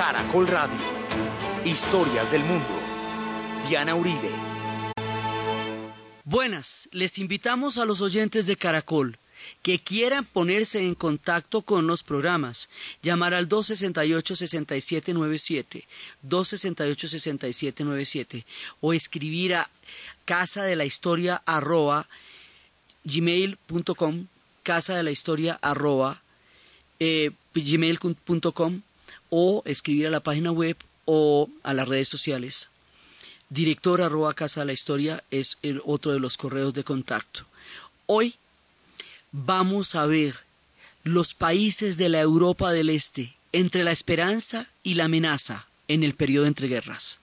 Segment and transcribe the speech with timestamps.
[0.00, 0.80] Caracol Radio.
[1.62, 2.64] Historias del mundo.
[3.68, 4.30] Diana Uribe.
[6.24, 9.18] Buenas, les invitamos a los oyentes de Caracol
[9.62, 12.70] que quieran ponerse en contacto con los programas,
[13.02, 15.84] llamar al 268-6797,
[16.26, 18.46] 268-6797
[18.80, 19.68] o escribir a
[20.24, 22.08] casa de la historia arroba
[23.04, 24.28] gmail.com,
[24.62, 26.22] casa de la historia arroba
[27.00, 28.80] eh, gmail.com
[29.30, 30.76] o escribir a la página web
[31.06, 32.68] o a las redes sociales.
[33.48, 37.46] Director arroba casa de la historia es otro de los correos de contacto.
[38.06, 38.36] Hoy
[39.32, 40.36] vamos a ver
[41.02, 46.14] los países de la Europa del Este entre la esperanza y la amenaza en el
[46.14, 47.18] periodo entre guerras.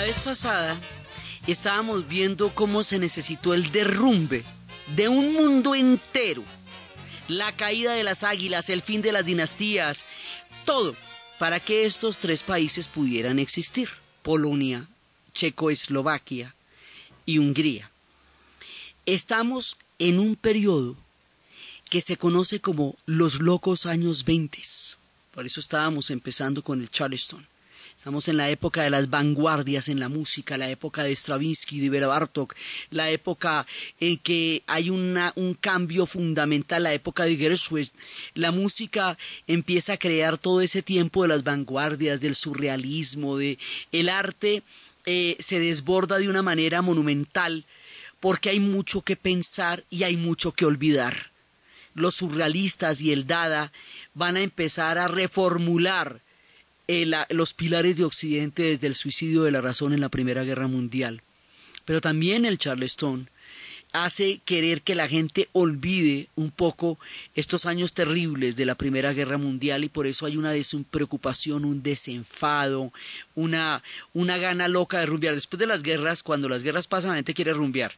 [0.00, 0.80] La vez pasada
[1.46, 4.42] estábamos viendo cómo se necesitó el derrumbe
[4.96, 6.42] de un mundo entero,
[7.28, 10.06] la caída de las águilas, el fin de las dinastías,
[10.64, 10.96] todo
[11.38, 13.90] para que estos tres países pudieran existir,
[14.22, 14.88] Polonia,
[15.34, 16.54] Checoslovaquia
[17.26, 17.90] y Hungría.
[19.04, 20.96] Estamos en un periodo
[21.90, 24.62] que se conoce como los locos años 20.
[25.34, 27.50] Por eso estábamos empezando con el Charleston.
[28.00, 31.90] Estamos en la época de las vanguardias en la música, la época de Stravinsky, de
[31.90, 32.54] Vera Bartok,
[32.88, 33.66] la época
[34.00, 37.90] en que hay una, un cambio fundamental, la época de Gershwin.
[38.32, 43.58] La música empieza a crear todo ese tiempo de las vanguardias, del surrealismo, de
[43.92, 44.62] el arte
[45.04, 47.66] eh, se desborda de una manera monumental
[48.18, 51.32] porque hay mucho que pensar y hay mucho que olvidar.
[51.92, 53.72] Los surrealistas y el Dada
[54.14, 56.22] van a empezar a reformular
[57.30, 61.22] los pilares de Occidente desde el suicidio de la razón en la Primera Guerra Mundial.
[61.84, 63.28] Pero también el Charleston
[63.92, 66.98] hace querer que la gente olvide un poco
[67.34, 71.82] estos años terribles de la Primera Guerra Mundial y por eso hay una despreocupación, un
[71.82, 72.92] desenfado,
[73.34, 75.34] una, una gana loca de rumbear.
[75.34, 77.92] Después de las guerras, cuando las guerras pasan, la gente quiere rumbear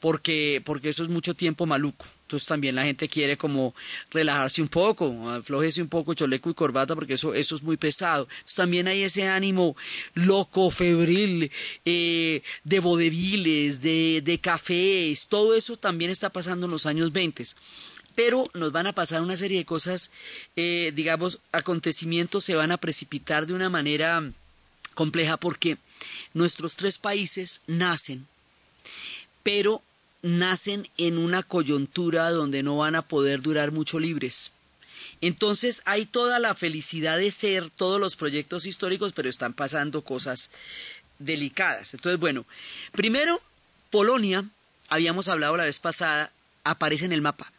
[0.00, 2.06] porque, porque eso es mucho tiempo maluco.
[2.22, 3.74] Entonces también la gente quiere como
[4.10, 8.28] relajarse un poco, aflojese un poco choleco y corbata porque eso, eso es muy pesado.
[8.30, 9.74] Entonces también hay ese ánimo
[10.12, 11.50] loco, febril,
[11.86, 17.44] eh, de vodeviles, de, de cafés, todo eso también está pasando en los años 20
[18.14, 20.10] pero nos van a pasar una serie de cosas,
[20.56, 24.32] eh, digamos, acontecimientos se van a precipitar de una manera
[24.94, 25.78] compleja porque
[26.34, 28.26] nuestros tres países nacen,
[29.42, 29.82] pero
[30.22, 34.52] nacen en una coyuntura donde no van a poder durar mucho libres.
[35.20, 40.50] Entonces hay toda la felicidad de ser todos los proyectos históricos, pero están pasando cosas
[41.18, 41.94] delicadas.
[41.94, 42.46] Entonces, bueno,
[42.92, 43.40] primero,
[43.90, 44.44] Polonia,
[44.88, 46.32] habíamos hablado la vez pasada,
[46.64, 47.52] aparece en el mapa.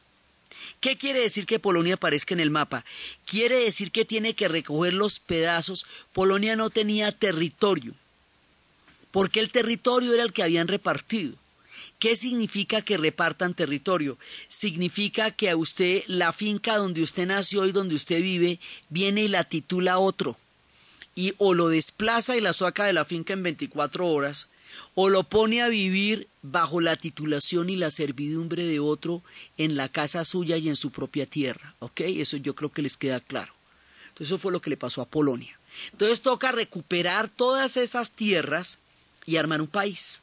[0.80, 2.86] ¿Qué quiere decir que Polonia aparezca en el mapa?
[3.26, 5.86] Quiere decir que tiene que recoger los pedazos.
[6.14, 7.94] Polonia no tenía territorio,
[9.12, 11.36] porque el territorio era el que habían repartido.
[12.00, 14.18] ¿Qué significa que repartan territorio?
[14.48, 19.28] Significa que a usted la finca donde usted nació y donde usted vive viene y
[19.28, 20.38] la titula otro.
[21.14, 24.48] Y o lo desplaza y la saca de la finca en 24 horas,
[24.96, 29.22] o lo pone a vivir bajo la titulación y la servidumbre de otro
[29.58, 31.76] en la casa suya y en su propia tierra.
[31.80, 32.00] ¿Ok?
[32.02, 33.54] Eso yo creo que les queda claro.
[34.10, 35.60] Entonces eso fue lo que le pasó a Polonia.
[35.92, 38.78] Entonces toca recuperar todas esas tierras
[39.26, 40.22] y armar un país.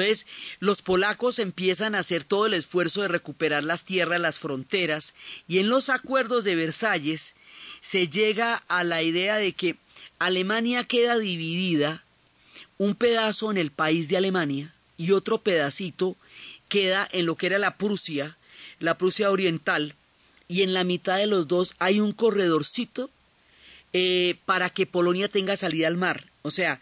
[0.00, 0.26] Entonces,
[0.60, 5.14] los polacos empiezan a hacer todo el esfuerzo de recuperar las tierras, las fronteras,
[5.48, 7.34] y en los acuerdos de Versalles
[7.80, 9.76] se llega a la idea de que
[10.18, 12.04] Alemania queda dividida,
[12.76, 16.16] un pedazo en el país de Alemania y otro pedacito
[16.68, 18.36] queda en lo que era la Prusia,
[18.78, 19.94] la Prusia Oriental,
[20.46, 23.10] y en la mitad de los dos hay un corredorcito
[23.92, 26.26] eh, para que Polonia tenga salida al mar.
[26.42, 26.80] O sea,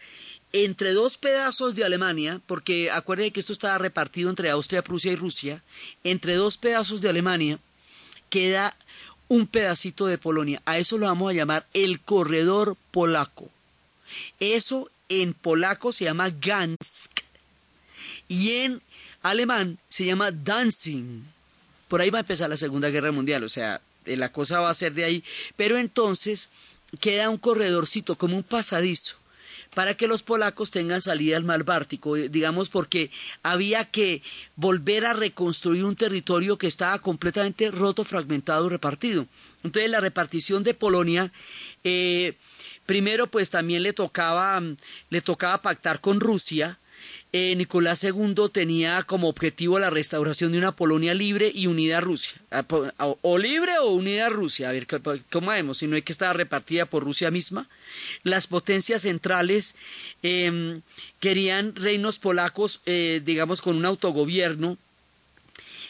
[0.53, 5.15] entre dos pedazos de Alemania, porque acuérdense que esto estaba repartido entre Austria, Prusia y
[5.15, 5.63] Rusia,
[6.03, 7.59] entre dos pedazos de Alemania
[8.29, 8.75] queda
[9.27, 10.61] un pedacito de Polonia.
[10.65, 13.49] A eso lo vamos a llamar el corredor polaco.
[14.39, 17.21] Eso en polaco se llama Gansk
[18.27, 18.81] y en
[19.21, 21.05] alemán se llama Danzig.
[21.87, 24.69] Por ahí va a empezar la Segunda Guerra Mundial, o sea, eh, la cosa va
[24.69, 25.23] a ser de ahí.
[25.55, 26.49] Pero entonces
[26.99, 29.17] queda un corredorcito, como un pasadizo,
[29.77, 33.11] para que los polacos tengan salida al mar Báltico, eh, digamos, porque
[33.43, 34.23] había que
[34.55, 39.27] volver a reconstruir un territorio que estaba completamente roto, fragmentado, repartido.
[39.63, 41.31] Entonces la repartición de Polonia
[41.83, 42.33] eh,
[42.87, 44.63] Primero, pues también le tocaba,
[45.09, 46.79] le tocaba pactar con Rusia.
[47.33, 52.01] Eh, Nicolás II tenía como objetivo la restauración de una Polonia libre y unida a
[52.01, 52.33] Rusia.
[52.51, 52.65] Ah,
[53.21, 54.69] o libre o unida a Rusia.
[54.69, 54.87] A ver,
[55.29, 55.79] ¿cómo vemos?
[55.79, 57.67] Si no hay que estar repartida por Rusia misma.
[58.23, 59.75] Las potencias centrales
[60.23, 60.81] em,
[61.19, 64.77] querían reinos polacos, eh, digamos, con un autogobierno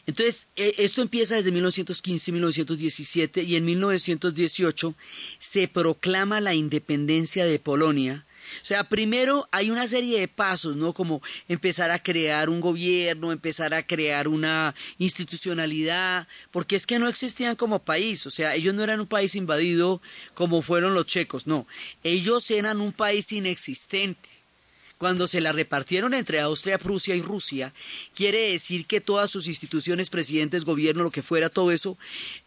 [0.08, 4.96] entonces, e, esto empieza desde 1915, 1917 y en 1918
[5.38, 8.24] se proclama la independencia de Polonia.
[8.62, 10.94] O sea, primero hay una serie de pasos, ¿no?
[10.94, 17.08] Como empezar a crear un gobierno, empezar a crear una institucionalidad, porque es que no
[17.08, 20.02] existían como país, o sea, ellos no eran un país invadido
[20.34, 21.68] como fueron los checos, no,
[22.04, 24.30] ellos eran un país inexistente
[24.98, 27.74] cuando se la repartieron entre Austria, Prusia y Rusia,
[28.16, 31.98] quiere decir que todas sus instituciones, presidentes, gobierno, lo que fuera, todo eso,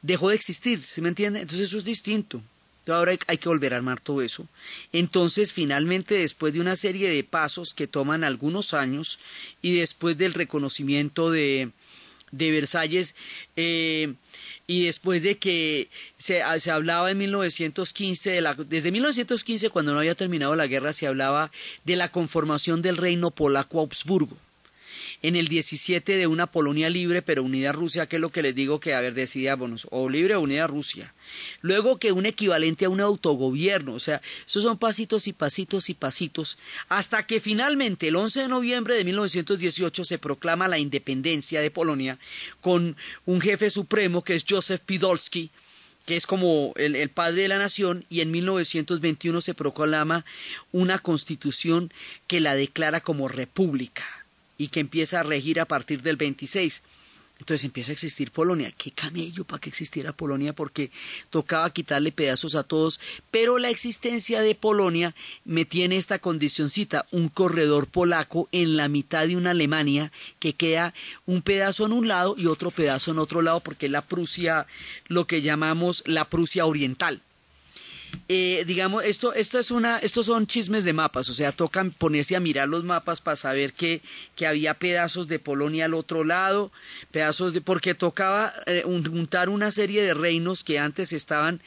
[0.02, 1.40] dejó de existir, ¿se me entiende?
[1.40, 2.42] Entonces eso es distinto.
[2.94, 4.46] Ahora hay que volver a armar todo eso.
[4.92, 9.18] Entonces, finalmente, después de una serie de pasos que toman algunos años
[9.62, 11.70] y después del reconocimiento de,
[12.32, 13.14] de Versalles,
[13.56, 14.14] eh,
[14.66, 19.92] y después de que se, ah, se, hablaba en 1915, de la, desde 1915 cuando
[19.92, 21.50] no había terminado la guerra, se hablaba
[21.84, 24.36] de la conformación del reino polaco-Augsburgo
[25.22, 28.42] en el 17 de una Polonia libre pero unida a Rusia, que es lo que
[28.42, 31.14] les digo que, a ver, decidíamos, o libre o unida a Rusia.
[31.60, 35.94] Luego que un equivalente a un autogobierno, o sea, esos son pasitos y pasitos y
[35.94, 36.58] pasitos,
[36.88, 42.18] hasta que finalmente el 11 de noviembre de 1918 se proclama la independencia de Polonia
[42.60, 42.96] con
[43.26, 45.50] un jefe supremo que es Joseph Pidolski,
[46.06, 50.24] que es como el, el, padre de la nación, y en 1921 se proclama
[50.72, 51.92] una constitución
[52.26, 54.19] que la declara como república
[54.60, 56.82] y que empieza a regir a partir del 26.
[57.38, 58.70] Entonces empieza a existir Polonia.
[58.76, 60.90] Qué camello para que existiera Polonia porque
[61.30, 65.14] tocaba quitarle pedazos a todos, pero la existencia de Polonia
[65.46, 70.92] me tiene esta condicioncita, un corredor polaco en la mitad de una Alemania que queda
[71.24, 74.66] un pedazo en un lado y otro pedazo en otro lado porque es la Prusia,
[75.08, 77.22] lo que llamamos la Prusia oriental.
[78.28, 82.36] Eh, digamos, esto, esto es una, estos son chismes de mapas, o sea, tocan ponerse
[82.36, 84.02] a mirar los mapas para saber que,
[84.36, 86.70] que había pedazos de Polonia al otro lado,
[87.10, 91.60] pedazos de, porque tocaba eh, juntar una serie de reinos que antes estaban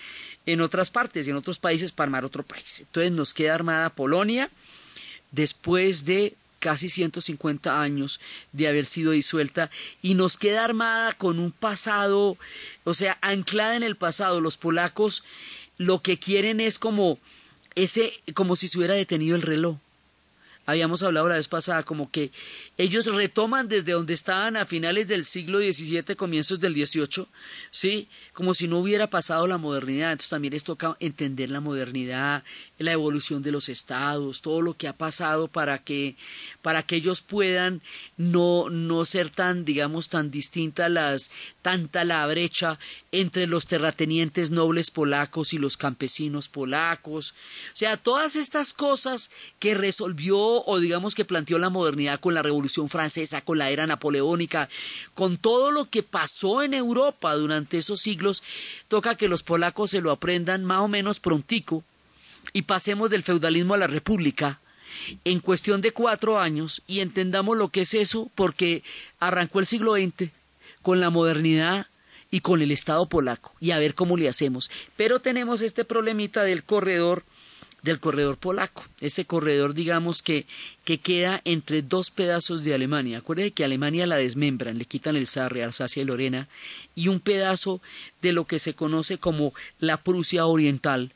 [0.45, 2.81] en otras partes en otros países para armar otro país.
[2.81, 4.49] Entonces nos queda armada Polonia
[5.31, 8.21] después de casi 150 años
[8.53, 9.69] de haber sido disuelta
[10.01, 12.37] y nos queda armada con un pasado,
[12.85, 14.39] o sea, anclada en el pasado.
[14.39, 15.23] Los polacos
[15.77, 17.19] lo que quieren es como
[17.75, 19.77] ese, como si se hubiera detenido el reloj.
[20.65, 22.31] Habíamos hablado la vez pasada como que
[22.75, 27.27] ellos retoman desde donde estaban a finales del siglo XVII, comienzos del XVIII,
[27.69, 28.09] ¿sí?
[28.33, 30.11] Como si no hubiera pasado la modernidad.
[30.11, 32.43] Entonces también les toca entender la modernidad,
[32.79, 36.15] la evolución de los estados, todo lo que ha pasado para que,
[36.63, 37.83] para que ellos puedan
[38.17, 41.29] no, no ser tan, digamos, tan distintas las,
[41.61, 42.79] tanta la brecha
[43.11, 47.35] entre los terratenientes nobles polacos y los campesinos polacos.
[47.71, 52.41] O sea, todas estas cosas que resolvió o digamos que planteó la modernidad con la
[52.41, 54.69] Revolución Francesa, con la era napoleónica,
[55.13, 58.43] con todo lo que pasó en Europa durante esos siglos,
[58.87, 61.83] toca que los polacos se lo aprendan más o menos prontico
[62.51, 64.59] y pasemos del feudalismo a la república
[65.25, 68.83] en cuestión de cuatro años y entendamos lo que es eso porque
[69.19, 70.31] arrancó el siglo XX
[70.81, 71.87] con la modernidad
[72.29, 74.71] y con el Estado polaco y a ver cómo le hacemos.
[74.97, 77.23] Pero tenemos este problemita del corredor
[77.83, 80.45] del corredor polaco, ese corredor digamos que,
[80.85, 83.19] que queda entre dos pedazos de Alemania.
[83.19, 86.47] Acuérdense que Alemania la desmembran, le quitan el Sarre, Alsacia y Lorena,
[86.95, 87.81] y un pedazo
[88.21, 91.11] de lo que se conoce como la Prusia Oriental,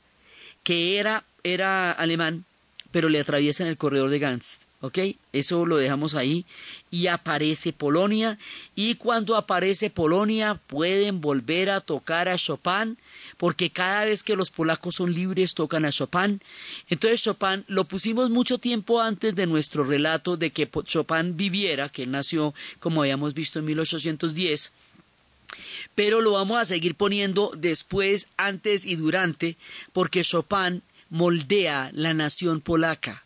[0.63, 2.43] que era, era alemán,
[2.91, 4.66] pero le atraviesan el corredor de Gans.
[4.79, 4.99] ¿Ok?
[5.33, 6.45] Eso lo dejamos ahí.
[6.91, 8.37] Y aparece Polonia.
[8.75, 12.97] Y cuando aparece Polonia pueden volver a tocar a Chopin.
[13.37, 16.41] Porque cada vez que los polacos son libres tocan a Chopin.
[16.89, 22.03] Entonces Chopin lo pusimos mucho tiempo antes de nuestro relato de que Chopin viviera, que
[22.03, 24.71] él nació como habíamos visto en 1810
[25.95, 29.57] pero lo vamos a seguir poniendo después, antes y durante,
[29.93, 33.23] porque Chopin moldea la nación polaca.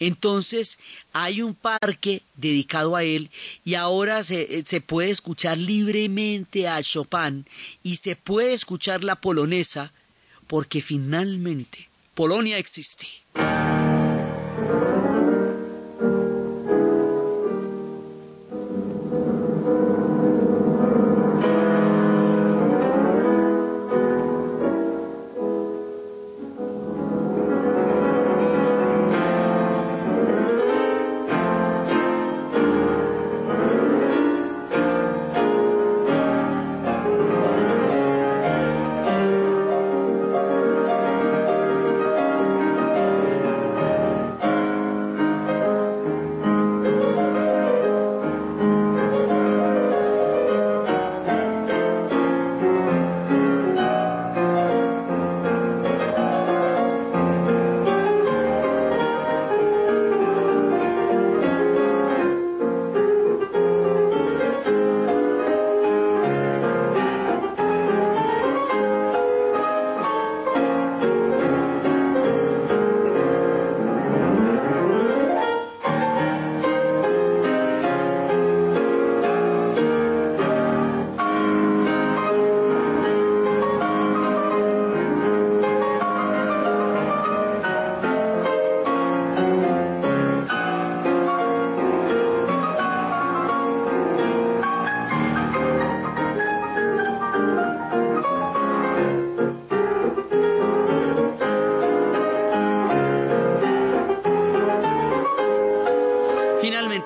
[0.00, 0.78] Entonces
[1.12, 3.30] hay un parque dedicado a él
[3.64, 7.46] y ahora se, se, puede escuchar libremente a Chopin
[7.82, 9.92] y se puede escuchar la polonesa
[10.46, 13.06] porque finalmente Polonia existe.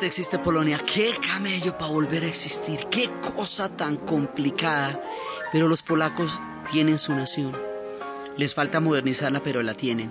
[0.08, 0.82] Existe Polonia.
[0.84, 2.80] Qué camello para volver a existir.
[2.90, 5.00] Qué cosa tan complicada.
[5.52, 6.40] Pero los polacos
[6.72, 7.56] tienen su nación.
[8.36, 10.10] Les falta modernizarla, pero la tienen.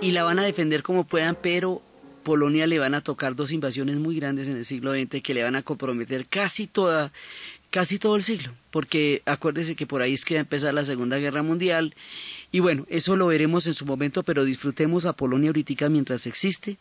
[0.00, 1.82] Y la van a defender como puedan, pero
[2.22, 5.42] Polonia le van a tocar dos invasiones muy grandes en el siglo XX que le
[5.42, 7.12] van a comprometer casi toda
[7.70, 10.86] casi todo el siglo, porque acuérdese que por ahí es que va a empezar la
[10.86, 11.94] Segunda Guerra Mundial
[12.50, 16.78] y bueno, eso lo veremos en su momento, pero disfrutemos a Polonia ahorita mientras existe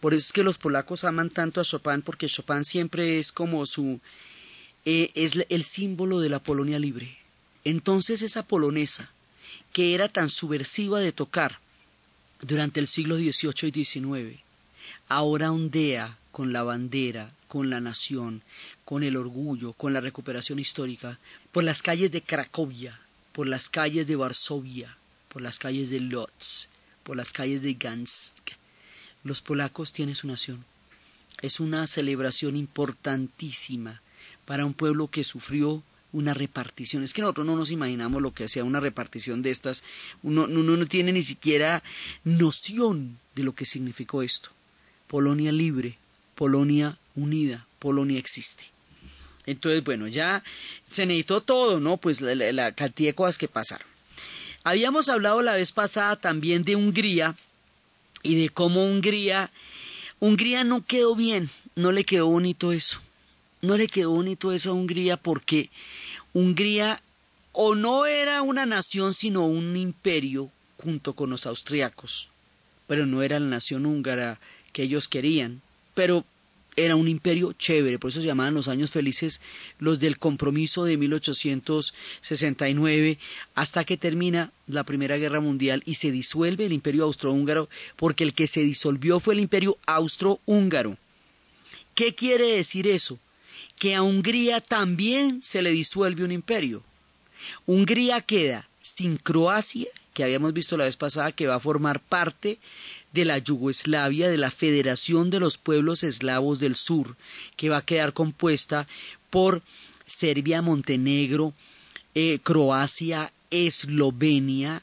[0.00, 3.66] por eso es que los polacos aman tanto a Chopin, porque Chopin siempre es como
[3.66, 4.00] su...
[4.84, 7.18] Eh, es el símbolo de la Polonia libre.
[7.64, 9.10] Entonces esa polonesa,
[9.72, 11.58] que era tan subversiva de tocar
[12.40, 14.40] durante el siglo XVIII y XIX,
[15.08, 18.42] ahora ondea con la bandera, con la nación,
[18.84, 21.18] con el orgullo, con la recuperación histórica,
[21.50, 23.00] por las calles de Cracovia,
[23.32, 24.96] por las calles de Varsovia,
[25.28, 26.68] por las calles de Lodz,
[27.02, 28.52] por las calles de Gansk,
[29.28, 30.64] los polacos tienen su nación.
[31.40, 34.02] Es una celebración importantísima
[34.44, 35.82] para un pueblo que sufrió
[36.12, 37.04] una repartición.
[37.04, 39.84] Es que nosotros no nos imaginamos lo que sea una repartición de estas.
[40.22, 41.82] Uno, no tiene ni siquiera
[42.24, 44.48] noción de lo que significó esto.
[45.06, 45.98] Polonia libre,
[46.34, 48.64] Polonia unida, Polonia existe.
[49.46, 50.42] Entonces, bueno, ya
[50.90, 51.98] se necesitó todo, ¿no?
[51.98, 53.86] Pues la, la cantidad de cosas que pasaron.
[54.64, 57.36] Habíamos hablado la vez pasada también de Hungría,
[58.28, 59.50] y de cómo Hungría,
[60.20, 63.00] Hungría no quedó bien, no le quedó bonito eso,
[63.62, 65.70] no le quedó bonito eso a Hungría porque
[66.34, 67.02] Hungría
[67.52, 72.28] o no era una nación sino un imperio junto con los austriacos,
[72.86, 74.38] pero no era la nación húngara
[74.74, 75.62] que ellos querían,
[75.94, 76.26] pero
[76.84, 79.40] era un imperio chévere, por eso se llamaban los años felices
[79.78, 83.18] los del compromiso de 1869
[83.54, 88.34] hasta que termina la Primera Guerra Mundial y se disuelve el imperio austrohúngaro porque el
[88.34, 90.96] que se disolvió fue el imperio austrohúngaro.
[91.94, 93.18] ¿Qué quiere decir eso?
[93.78, 96.82] Que a Hungría también se le disuelve un imperio.
[97.66, 102.58] Hungría queda sin Croacia, que habíamos visto la vez pasada que va a formar parte
[103.18, 107.16] de la Yugoslavia, de la Federación de los Pueblos Eslavos del Sur,
[107.56, 108.86] que va a quedar compuesta
[109.28, 109.60] por
[110.06, 111.52] Serbia, Montenegro,
[112.14, 114.82] eh, Croacia, Eslovenia,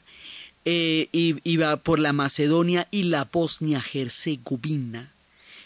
[0.66, 5.10] eh, y, va por la Macedonia y la Bosnia-Herzegovina.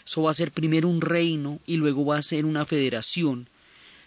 [0.05, 3.47] Eso va a ser primero un reino y luego va a ser una federación,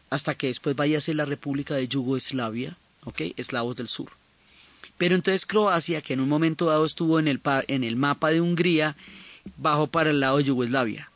[0.09, 3.21] hasta que después vaya a ser la República de Yugoslavia, ¿ok?
[3.37, 4.24] Eslavos del Sur.
[4.99, 8.41] Pero entonces Croacia, que en un momento dado estuvo en el, en el mapa de
[8.41, 8.97] Hungría,
[9.57, 11.11] bajó para el lado de Yugoslavia.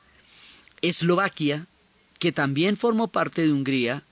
[0.82, 1.66] Eslovaquia,
[2.18, 4.02] que también formó parte de Hungría,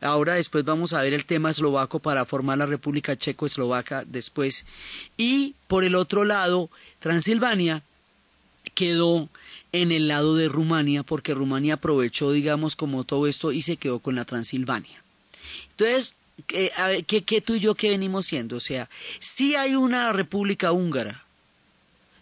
[0.00, 4.66] ahora después vamos a ver el tema eslovaco para formar la República Checo-Eslovaca después,
[5.16, 7.82] y por el otro lado, Transilvania
[8.74, 9.28] quedó
[9.72, 14.00] en el lado de Rumania, porque Rumania aprovechó, digamos, como todo esto y se quedó
[14.00, 15.02] con la Transilvania.
[15.70, 16.14] Entonces,
[16.46, 18.56] ¿qué, tú y yo qué venimos siendo?
[18.56, 18.88] O sea,
[19.20, 21.24] sí hay una república húngara,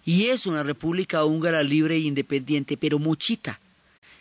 [0.04, 3.60] y es una república húngara libre e independiente, pero muchita,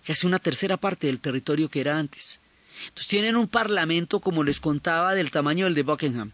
[0.03, 2.41] que hace una tercera parte del territorio que era antes.
[2.87, 6.31] Entonces tienen un parlamento, como les contaba, del tamaño del de Buckingham,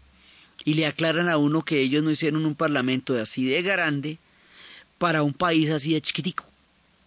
[0.64, 4.18] y le aclaran a uno que ellos no hicieron un parlamento así de grande
[4.98, 6.44] para un país así de chiquitico,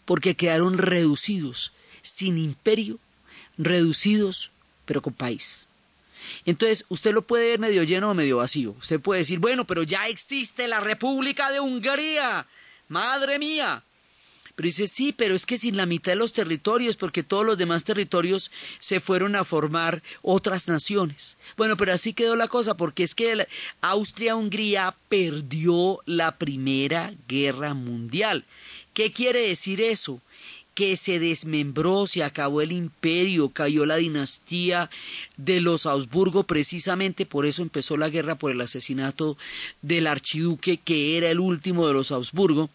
[0.06, 3.00] porque quedaron reducidos, sin imperio,
[3.58, 4.52] reducidos,
[4.86, 5.69] pero con país.
[6.46, 8.76] Entonces, usted lo puede ver medio lleno o medio vacío.
[8.80, 12.46] Usted puede decir, bueno, pero ya existe la República de Hungría.
[12.88, 13.84] Madre mía.
[14.60, 17.58] Pero dice, sí, pero es que sin la mitad de los territorios, porque todos los
[17.58, 21.38] demás territorios se fueron a formar otras naciones.
[21.56, 23.48] Bueno, pero así quedó la cosa, porque es que
[23.80, 28.44] Austria-Hungría perdió la Primera Guerra Mundial.
[28.94, 30.20] ¿Qué quiere decir eso?
[30.80, 34.90] Que se desmembró, se acabó el imperio, cayó la dinastía
[35.36, 39.38] de los Augsburgo, precisamente por eso empezó la guerra por el asesinato
[39.82, 42.70] del archiduque que era el último de los Augsburgo.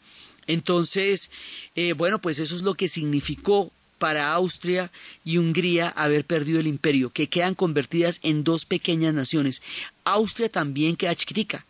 [0.46, 1.30] Entonces,
[1.76, 4.92] eh, bueno, pues eso es lo que significó para Austria
[5.24, 9.62] y Hungría haber perdido el imperio, que quedan convertidas en dos pequeñas naciones.
[10.04, 11.64] Austria también queda chiquitica,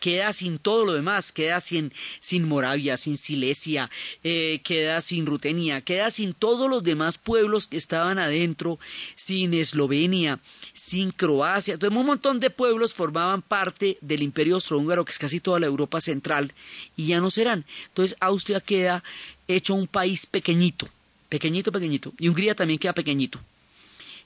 [0.00, 3.90] queda sin todo lo demás, queda sin, sin Moravia, sin Silesia,
[4.24, 8.78] eh, queda sin Rutenia, queda sin todos los demás pueblos que estaban adentro,
[9.14, 10.40] sin Eslovenia,
[10.72, 11.74] sin Croacia.
[11.74, 15.66] Entonces un montón de pueblos formaban parte del imperio austrohúngaro, que es casi toda la
[15.66, 16.52] Europa central,
[16.96, 17.64] y ya no serán.
[17.88, 19.02] Entonces Austria queda
[19.48, 20.88] hecho un país pequeñito,
[21.28, 23.40] pequeñito, pequeñito, y Hungría también queda pequeñito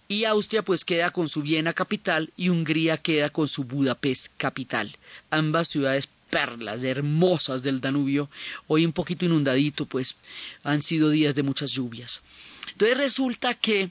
[0.09, 4.97] y Austria pues queda con su Viena capital y Hungría queda con su Budapest capital.
[5.31, 8.29] Ambas ciudades perlas hermosas del Danubio,
[8.67, 10.17] hoy un poquito inundadito, pues
[10.65, 12.23] han sido días de muchas lluvias.
[12.73, 13.91] Entonces resulta que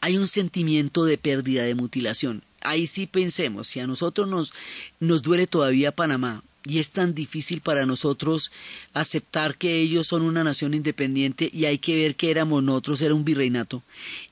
[0.00, 2.42] hay un sentimiento de pérdida, de mutilación.
[2.60, 4.52] Ahí sí pensemos, si a nosotros nos,
[5.00, 8.50] nos duele todavía Panamá, y es tan difícil para nosotros
[8.92, 13.14] aceptar que ellos son una nación independiente y hay que ver que éramos nosotros, era
[13.14, 13.82] un virreinato.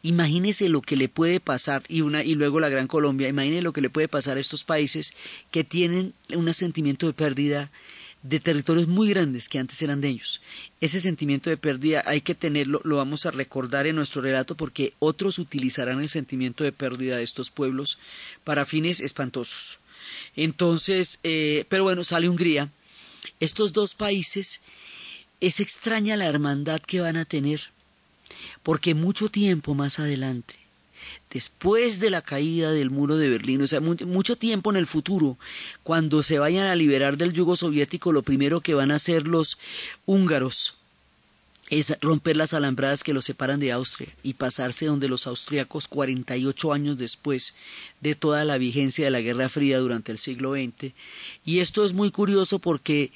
[0.03, 3.73] Imagínese lo que le puede pasar, y, una, y luego la Gran Colombia, imagínese lo
[3.73, 5.15] que le puede pasar a estos países
[5.53, 7.71] que tienen un sentimiento de pérdida
[8.25, 10.41] de territorios muy grandes que antes eran de ellos.
[10.81, 14.95] Ese sentimiento de pérdida hay que tenerlo, lo vamos a recordar en nuestro relato porque
[14.99, 17.99] otros utilizarán el sentimiento de pérdida de estos pueblos
[18.43, 19.79] para fines espantosos.
[20.37, 22.71] Entonces, eh, pero bueno, sale Hungría.
[23.41, 24.61] Estos dos países,
[25.41, 27.71] es extraña la hermandad que van a tener,
[28.63, 30.57] porque mucho tiempo más adelante,
[31.31, 35.37] después de la caída del muro de Berlín, o sea, mucho tiempo en el futuro,
[35.83, 39.59] cuando se vayan a liberar del yugo soviético, lo primero que van a hacer los
[40.07, 40.79] húngaros
[41.71, 46.73] es romper las alambradas que los separan de Austria y pasarse donde los austriacos 48
[46.73, 47.55] años después
[48.01, 50.93] de toda la vigencia de la Guerra Fría durante el siglo XX.
[51.45, 53.13] Y esto es muy curioso porque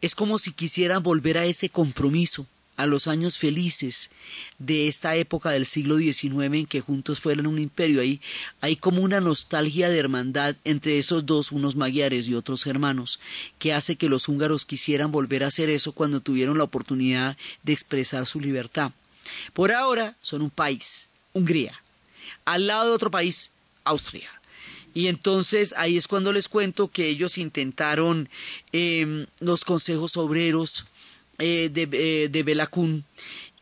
[0.00, 2.46] es como si quisieran volver a ese compromiso
[2.78, 4.10] a los años felices
[4.58, 8.00] de esta época del siglo XIX en que juntos fueron un imperio.
[8.00, 8.20] Ahí
[8.60, 13.18] hay como una nostalgia de hermandad entre esos dos, unos magiares y otros hermanos,
[13.58, 17.72] que hace que los húngaros quisieran volver a hacer eso cuando tuvieron la oportunidad de
[17.72, 18.92] expresar su libertad.
[19.52, 21.82] Por ahora son un país, Hungría.
[22.44, 23.50] Al lado de otro país,
[23.82, 24.30] Austria.
[24.94, 28.28] Y entonces ahí es cuando les cuento que ellos intentaron
[28.70, 30.86] em, los consejos obreros,
[31.38, 33.04] eh, de, eh, de Belacún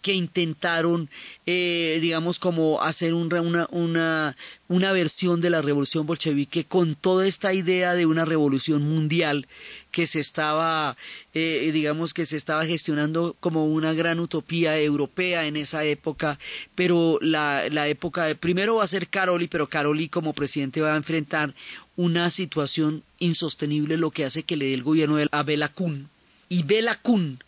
[0.06, 1.10] que intentaron,
[1.46, 3.40] eh, digamos, como hacer una,
[3.72, 4.36] una,
[4.68, 9.48] una, versión de la revolución bolchevique con toda esta idea de una revolución mundial
[9.90, 10.96] que se estaba,
[11.34, 16.38] eh, digamos, que se estaba gestionando como una gran utopía europea en esa época,
[16.76, 20.94] pero la, la época, de, primero va a ser Caroli, pero Caroli como presidente va
[20.94, 21.52] a enfrentar
[21.96, 26.10] una situación insostenible, lo que hace que le dé el gobierno a Belacún.
[26.48, 27.40] Y Belacún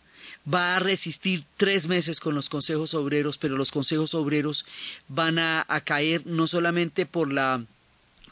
[0.51, 4.65] va a resistir tres meses con los consejos obreros, pero los consejos obreros
[5.07, 7.63] van a, caer no solamente por la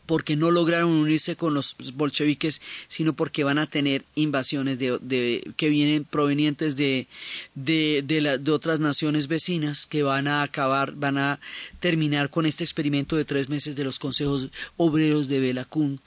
[0.06, 5.68] porque no lograron unirse con los bolcheviques, sino porque van a tener invasiones de, que
[5.68, 7.08] vienen provenientes de,
[7.56, 11.42] de, de, otras naciones vecinas que van a acabar, van a
[11.82, 16.00] terminar con este experimento de tres meses de los consejos obreros de Belacún,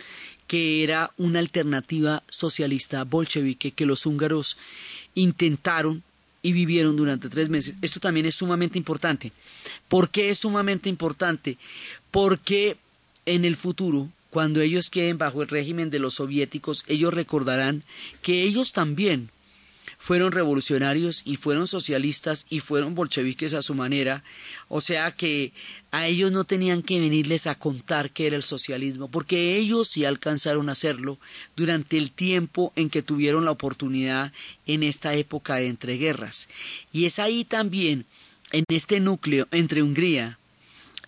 [0.46, 4.56] que era una alternativa socialista bolchevique que los húngaros
[5.14, 6.02] intentaron
[6.42, 7.74] y vivieron durante tres meses.
[7.82, 9.32] Esto también es sumamente importante.
[9.88, 11.58] ¿Por qué es sumamente importante?
[12.10, 12.76] Porque
[13.26, 17.82] en el futuro, cuando ellos queden bajo el régimen de los soviéticos, ellos recordarán
[18.22, 19.30] que ellos también
[20.00, 24.24] fueron revolucionarios y fueron socialistas y fueron bolcheviques a su manera,
[24.68, 25.52] o sea que
[25.90, 30.06] a ellos no tenían que venirles a contar qué era el socialismo, porque ellos sí
[30.06, 31.18] alcanzaron a hacerlo
[31.54, 34.32] durante el tiempo en que tuvieron la oportunidad
[34.66, 36.48] en esta época de entreguerras.
[36.92, 38.06] Y es ahí también,
[38.52, 40.38] en este núcleo entre Hungría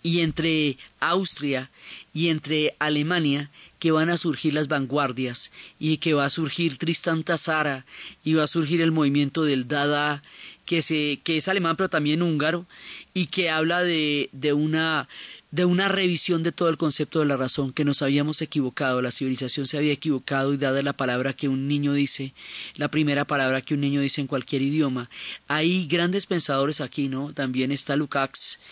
[0.02, 1.70] y entre Austria
[2.12, 3.50] y entre Alemania,
[3.82, 7.84] que van a surgir las vanguardias y que va a surgir Tristan Tassara
[8.22, 10.22] y va a surgir el movimiento del Dada
[10.64, 12.64] que, se, que es alemán pero también húngaro
[13.12, 15.08] y que habla de, de una
[15.50, 19.10] de una revisión de todo el concepto de la razón, que nos habíamos equivocado, la
[19.10, 22.32] civilización se había equivocado y dada la palabra que un niño dice,
[22.76, 25.10] la primera palabra que un niño dice en cualquier idioma.
[25.48, 27.34] Hay grandes pensadores aquí, ¿no?
[27.34, 28.62] También está Lukács,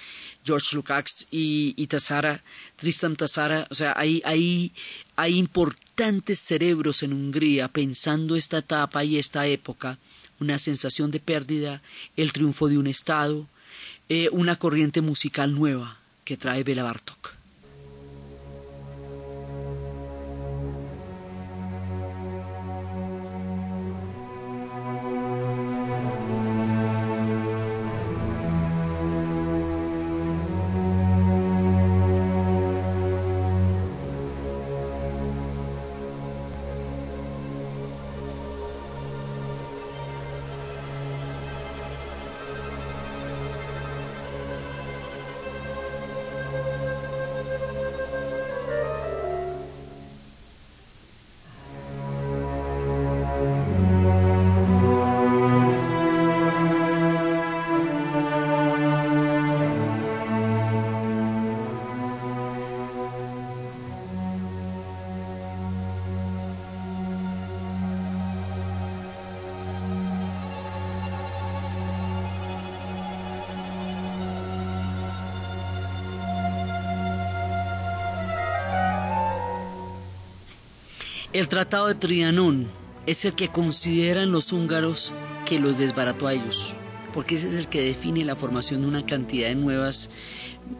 [0.44, 2.42] George Lukács y, y Tassara,
[2.76, 4.72] Tristan Tassara, o sea, hay, hay,
[5.34, 9.98] importantes cerebros en Hungría pensando esta etapa y esta época,
[10.40, 11.82] una sensación de pérdida,
[12.16, 13.46] el triunfo de un Estado,
[14.08, 17.39] eh, una corriente musical nueva que trae Bela Bartok.
[81.40, 82.66] El Tratado de Trianón
[83.06, 85.14] es el que consideran los húngaros
[85.46, 86.76] que los desbarató a ellos,
[87.14, 90.10] porque ese es el que define la formación de una cantidad de nuevas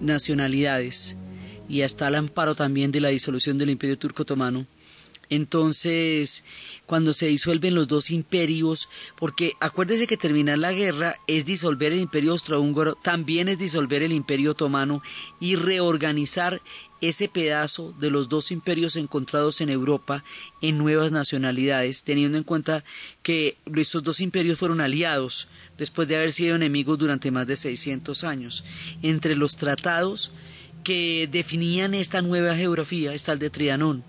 [0.03, 1.17] nacionalidades
[1.67, 4.67] y hasta el amparo también de la disolución del Imperio Turco Otomano.
[5.31, 6.45] Entonces,
[6.85, 12.01] cuando se disuelven los dos imperios, porque acuérdese que terminar la guerra es disolver el
[12.01, 15.03] Imperio Austrohúngaro, también es disolver el Imperio Otomano
[15.41, 16.61] y reorganizar
[17.01, 20.25] ese pedazo de los dos imperios encontrados en Europa
[20.61, 22.85] en nuevas nacionalidades, teniendo en cuenta
[23.23, 28.25] que estos dos imperios fueron aliados después de haber sido enemigos durante más de 600
[28.25, 28.65] años.
[29.03, 30.33] Entre los tratados
[30.85, 34.05] que definían esta nueva geografía está el de Trianón,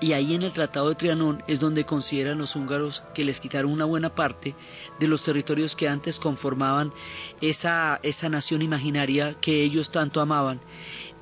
[0.00, 3.72] y ahí en el Tratado de Trianón es donde consideran los húngaros que les quitaron
[3.72, 4.54] una buena parte
[5.00, 6.92] de los territorios que antes conformaban
[7.40, 10.60] esa, esa nación imaginaria que ellos tanto amaban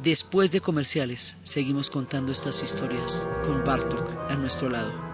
[0.05, 5.13] Después de comerciales, seguimos contando estas historias con Bartok a nuestro lado.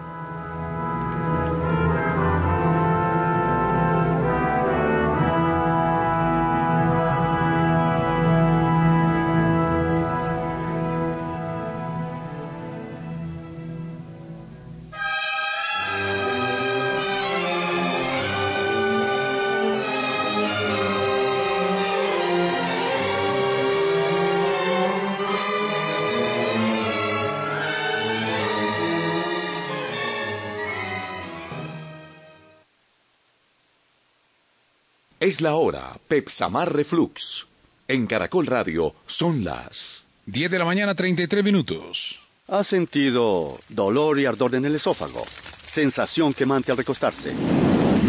[35.31, 37.47] Es la hora, Pepsamar Reflux.
[37.87, 42.19] En Caracol Radio son las 10 de la mañana 33 minutos.
[42.49, 45.25] ¿Ha sentido dolor y ardor en el esófago?
[45.65, 47.31] Sensación quemante al recostarse.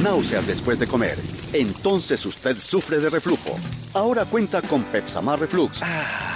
[0.02, 1.16] Náuseas después de comer.
[1.52, 3.56] Entonces usted sufre de reflujo.
[3.94, 5.78] Ahora cuenta con Pepsamar Reflux,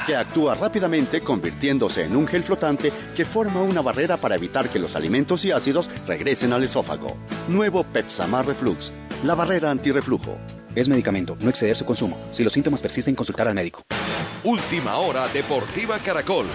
[0.07, 4.79] que actúa rápidamente convirtiéndose en un gel flotante que forma una barrera para evitar que
[4.79, 7.17] los alimentos y ácidos regresen al esófago.
[7.49, 8.93] Nuevo Pepsamar Reflux,
[9.27, 10.39] la barrera antirreflujo.
[10.75, 12.17] Es medicamento, no exceder su consumo.
[12.33, 13.83] Si los síntomas persisten, consultar al médico.
[14.45, 16.47] Última hora Deportiva Caracol.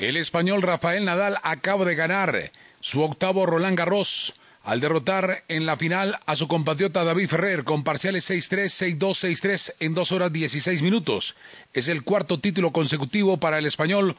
[0.00, 5.76] El español Rafael Nadal acaba de ganar su octavo Roland Garros al derrotar en la
[5.76, 10.82] final a su compatriota David Ferrer con parciales 6-3, 6-2, 6-3 en 2 horas 16
[10.82, 11.36] minutos.
[11.72, 14.16] Es el cuarto título consecutivo para el español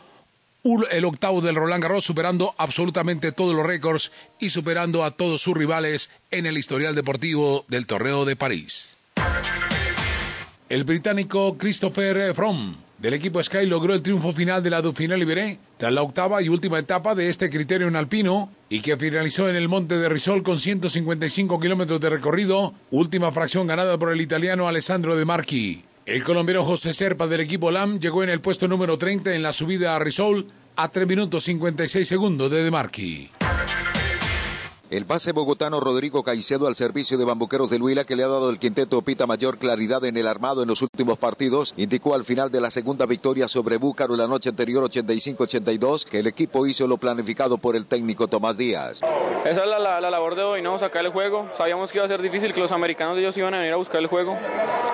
[0.91, 5.57] el octavo del Roland Garros, superando absolutamente todos los récords y superando a todos sus
[5.57, 8.95] rivales en el historial deportivo del Torneo de París.
[10.69, 15.59] El británico Christopher Fromm del equipo Sky logró el triunfo final de la Dauphiné Libéré
[15.77, 19.57] tras la octava y última etapa de este criterio en alpino y que finalizó en
[19.57, 24.69] el Monte de Risol con 155 kilómetros de recorrido, última fracción ganada por el italiano
[24.69, 25.83] Alessandro De Marchi.
[26.05, 29.53] El colombiano José Serpa del equipo LAM llegó en el puesto número 30 en la
[29.53, 33.29] subida a Risol a 3 minutos 56 segundos de De Marchi.
[34.93, 38.51] El base bogotano Rodrigo Caicedo al servicio de Bambuqueros de Huila, que le ha dado
[38.51, 42.51] el quinteto Pita mayor claridad en el armado en los últimos partidos, indicó al final
[42.51, 46.97] de la segunda victoria sobre Búcaro la noche anterior 85-82 que el equipo hizo lo
[46.97, 49.01] planificado por el técnico Tomás Díaz.
[49.45, 50.77] Esa es la, la, labor de hoy, ¿no?
[50.77, 51.47] Sacar el juego.
[51.57, 53.99] Sabíamos que iba a ser difícil, que los americanos ellos iban a venir a buscar
[53.99, 54.37] el juego.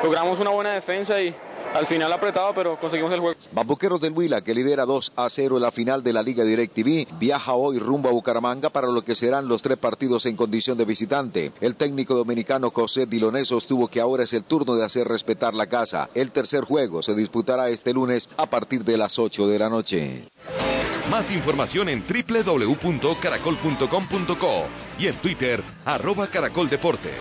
[0.02, 1.36] Logramos una buena defensa y
[1.74, 3.40] al final apretado, pero conseguimos el juego.
[3.52, 7.08] Bambuqueros del Huila, que lidera 2 a 0 en la final de la Liga DirecTV,
[7.20, 10.86] viaja hoy rumbo a Bucaramanga para lo que serán los tres partidos en condición de
[10.86, 11.52] visitante.
[11.62, 15.68] El técnico dominicano José Dilonés sostuvo que ahora es el turno de hacer respetar la
[15.68, 16.10] casa.
[16.14, 20.24] El tercer juego se disputará este lunes a partir de las 8 de la noche.
[21.10, 24.66] Más información en www.caracol.com.co
[25.00, 27.14] y en Twitter, arroba caracoldeportes.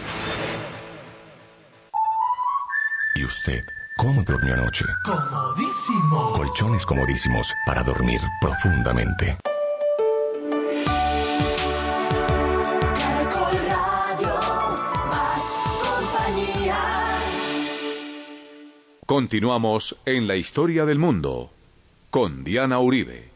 [3.14, 3.77] ¿Y usted?
[3.98, 4.84] ¿Cómo durmió anoche?
[5.04, 6.32] Comodísimo.
[6.32, 9.37] Colchones comodísimos para dormir profundamente.
[12.96, 14.34] Caracol Radio,
[15.08, 16.78] más compañía.
[19.04, 21.50] Continuamos en la historia del mundo
[22.11, 23.27] con Diana Uribe.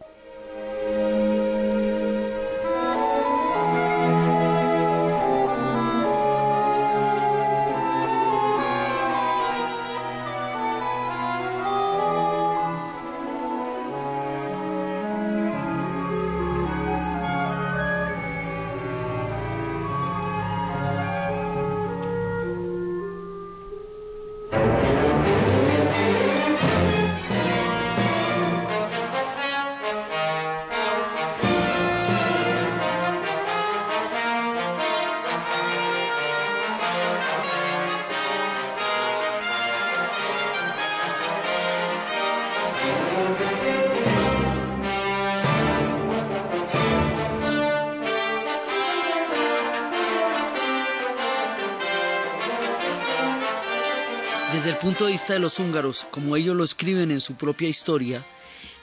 [54.83, 58.21] Punto de vista de los húngaros, como ellos lo escriben en su propia historia,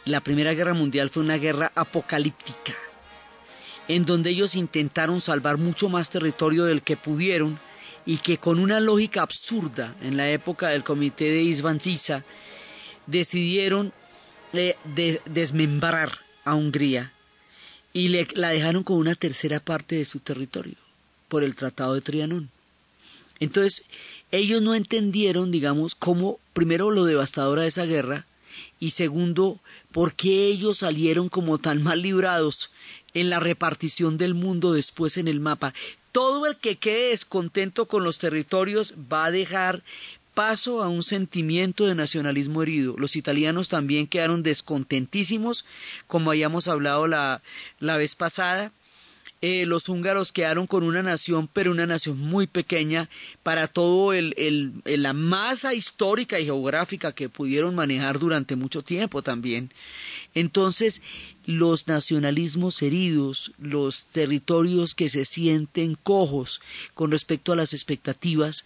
[0.06, 2.74] la Primera Guerra Mundial fue una guerra apocalíptica,
[3.90, 7.60] en donde ellos intentaron salvar mucho más territorio del que pudieron
[8.06, 12.24] y que con una lógica absurda en la época del comité de Isvanziza
[13.06, 13.92] decidieron
[14.54, 14.78] eh,
[15.26, 16.14] desmembrar
[16.46, 17.12] a Hungría
[17.92, 20.78] y la dejaron con una tercera parte de su territorio
[21.28, 22.50] por el Tratado de Trianón.
[23.42, 23.84] Entonces,
[24.32, 28.26] ellos no entendieron, digamos, cómo, primero, lo devastadora de esa guerra,
[28.80, 29.60] y segundo,
[29.92, 32.72] por qué ellos salieron como tan mal librados
[33.14, 35.74] en la repartición del mundo después en el mapa.
[36.12, 39.84] Todo el que quede descontento con los territorios va a dejar
[40.34, 42.96] paso a un sentimiento de nacionalismo herido.
[42.98, 45.66] Los italianos también quedaron descontentísimos,
[46.08, 47.42] como habíamos hablado la,
[47.80, 48.72] la vez pasada,
[49.42, 53.10] eh, los húngaros quedaron con una nación, pero una nación muy pequeña
[53.42, 54.34] para todo el,
[54.84, 59.72] la masa histórica y geográfica que pudieron manejar durante mucho tiempo también.
[60.34, 61.02] Entonces,
[61.46, 66.62] los nacionalismos heridos, los territorios que se sienten cojos
[66.94, 68.66] con respecto a las expectativas,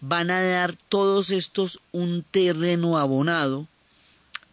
[0.00, 3.68] van a dar todos estos un terreno abonado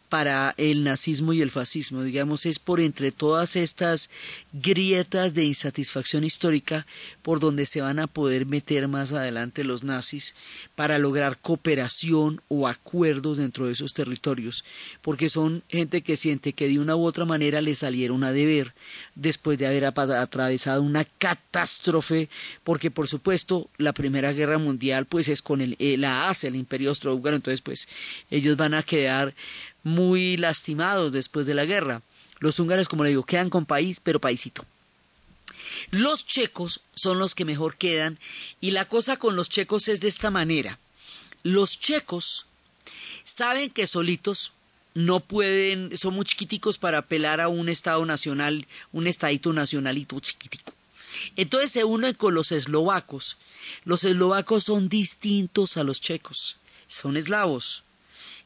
[0.10, 2.04] para el nazismo y el fascismo.
[2.04, 4.10] Digamos, es por entre todas estas
[4.54, 6.86] grietas de insatisfacción histórica
[7.22, 10.36] por donde se van a poder meter más adelante los nazis
[10.76, 14.63] para lograr cooperación o acuerdos dentro de esos territorios,
[15.02, 18.74] porque son gente que siente que de una u otra manera le salieron a deber
[19.15, 22.30] después de haber atravesado una catástrofe,
[22.63, 26.56] porque por supuesto la Primera Guerra Mundial pues es con el, eh, la ASE, el
[26.56, 27.88] Imperio Austrohúngaro, entonces pues
[28.30, 29.34] ellos van a quedar
[29.88, 32.02] muy lastimados después de la guerra.
[32.39, 34.65] Los húngaros, como le digo, quedan con país, pero paisito.
[35.89, 38.19] Los checos son los que mejor quedan
[38.62, 40.78] y la cosa con los checos es de esta manera.
[41.43, 42.45] Los checos
[43.23, 44.52] saben que solitos
[44.93, 50.73] no pueden, son muy chiquiticos para apelar a un Estado nacional, un estadito nacionalito chiquitico.
[51.36, 53.38] Entonces se unen con los eslovacos.
[53.86, 57.84] Los eslovacos son distintos a los checos, son eslavos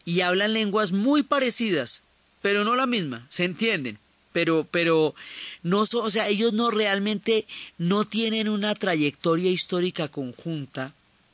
[0.05, 2.03] y hablan lenguas muy parecidas,
[2.41, 3.99] pero no la misma, se entienden.
[4.33, 5.13] Pero, pero
[5.61, 7.45] no o sea, ellos no realmente
[7.77, 10.93] no tienen una trayectoria histórica conjunta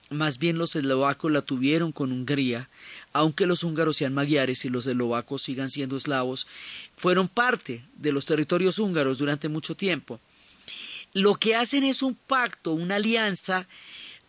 [0.10, 2.69] más bien los eslovacos la tuvieron con Hungría,
[3.12, 6.47] aunque los húngaros sean magiares y los eslovacos sigan siendo eslavos,
[6.95, 10.19] fueron parte de los territorios húngaros durante mucho tiempo.
[11.13, 13.67] Lo que hacen es un pacto, una alianza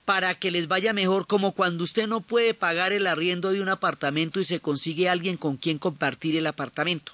[0.09, 3.68] para que les vaya mejor, como cuando usted no puede pagar el arriendo de un
[3.68, 7.12] apartamento y se consigue alguien con quien compartir el apartamento.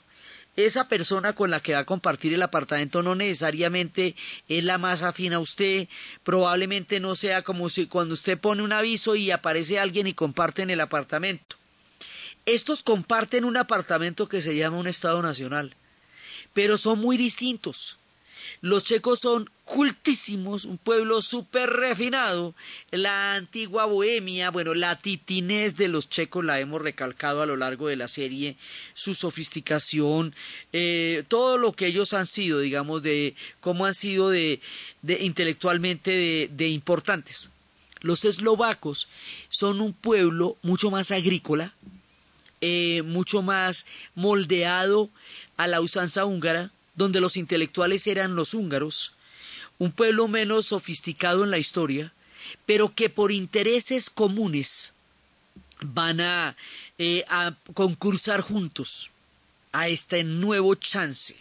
[0.55, 4.15] Esa persona con la que va a compartir el apartamento no necesariamente
[4.49, 5.89] es la más afín a usted,
[6.23, 10.71] probablemente no sea como si cuando usted pone un aviso y aparece alguien y comparten
[10.71, 11.57] el apartamento.
[12.47, 15.75] Estos comparten un apartamento que se llama un Estado Nacional,
[16.53, 17.99] pero son muy distintos.
[18.61, 22.55] Los checos son cultísimos, un pueblo súper refinado.
[22.91, 27.89] La antigua bohemia, bueno, la titinez de los checos la hemos recalcado a lo largo
[27.89, 28.57] de la serie,
[28.95, 30.35] su sofisticación,
[30.73, 34.61] eh, todo lo que ellos han sido, digamos, de cómo han sido de,
[35.03, 37.51] intelectualmente de, de importantes.
[38.01, 39.09] Los eslovacos
[39.49, 41.73] son un pueblo mucho más agrícola,
[42.61, 45.11] eh, mucho más moldeado
[45.57, 49.15] a la usanza húngara, donde los intelectuales eran los húngaros,
[49.79, 52.13] un pueblo menos sofisticado en la historia,
[52.67, 54.93] pero que por intereses comunes
[55.81, 56.57] van a,
[56.99, 59.11] eh, a concursar juntos
[59.73, 61.37] a este nuevo chance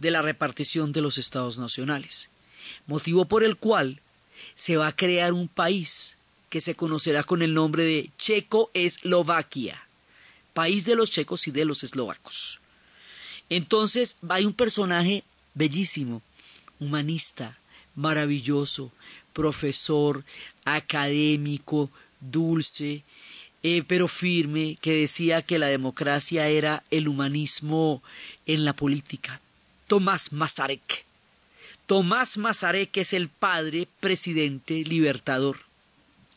[0.00, 2.30] de la repartición de los estados nacionales,
[2.86, 4.00] motivo por el cual
[4.54, 6.16] se va a crear un país
[6.50, 9.86] que se conocerá con el nombre de Checo-Eslovaquia,
[10.54, 12.60] país de los checos y de los eslovacos.
[13.48, 16.22] Entonces hay un personaje bellísimo,
[16.80, 17.58] humanista,
[17.94, 18.92] maravilloso,
[19.32, 20.24] profesor,
[20.64, 23.04] académico, dulce,
[23.62, 28.02] eh, pero firme, que decía que la democracia era el humanismo
[28.46, 29.40] en la política.
[29.86, 31.04] Tomás Mazarek.
[31.86, 35.58] Tomás Mazarek es el padre presidente libertador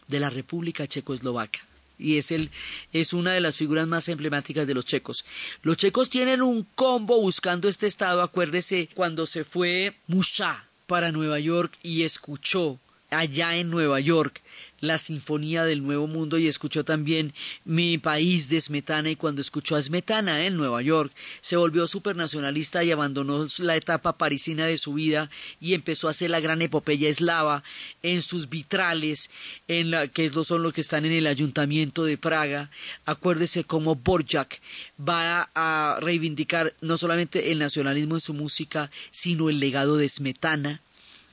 [0.07, 1.68] de la República Checoslovaca
[1.99, 2.49] y es, el,
[2.93, 5.25] es una de las figuras más emblemáticas de los checos.
[5.61, 11.39] Los checos tienen un combo buscando este estado, acuérdese, cuando se fue Musha para Nueva
[11.39, 12.79] York y escuchó
[13.09, 14.41] allá en Nueva York
[14.81, 17.33] la Sinfonía del Nuevo Mundo y escuchó también
[17.65, 22.83] Mi País de Smetana y cuando escuchó a Smetana en Nueva York se volvió supernacionalista
[22.83, 27.09] y abandonó la etapa parisina de su vida y empezó a hacer la gran epopeya
[27.09, 27.63] eslava
[28.03, 29.29] en sus vitrales,
[29.67, 32.69] en la, que son los que están en el ayuntamiento de Praga.
[33.05, 34.61] Acuérdese cómo Borjak
[34.99, 40.81] va a reivindicar no solamente el nacionalismo en su música, sino el legado de Smetana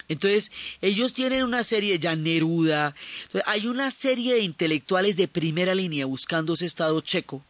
[0.08, 2.94] entonces, ellos tienen una serie, ya Neruda,
[3.44, 7.44] hay una serie de intelectuales de primera línea buscando ese Estado checo,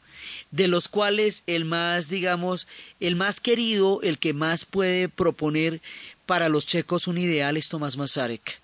[0.51, 2.67] de los cuales el más, digamos,
[3.01, 5.83] el más querido, el que más puede proponer
[6.25, 8.61] para los checos un ideal es Tomás Mazarek,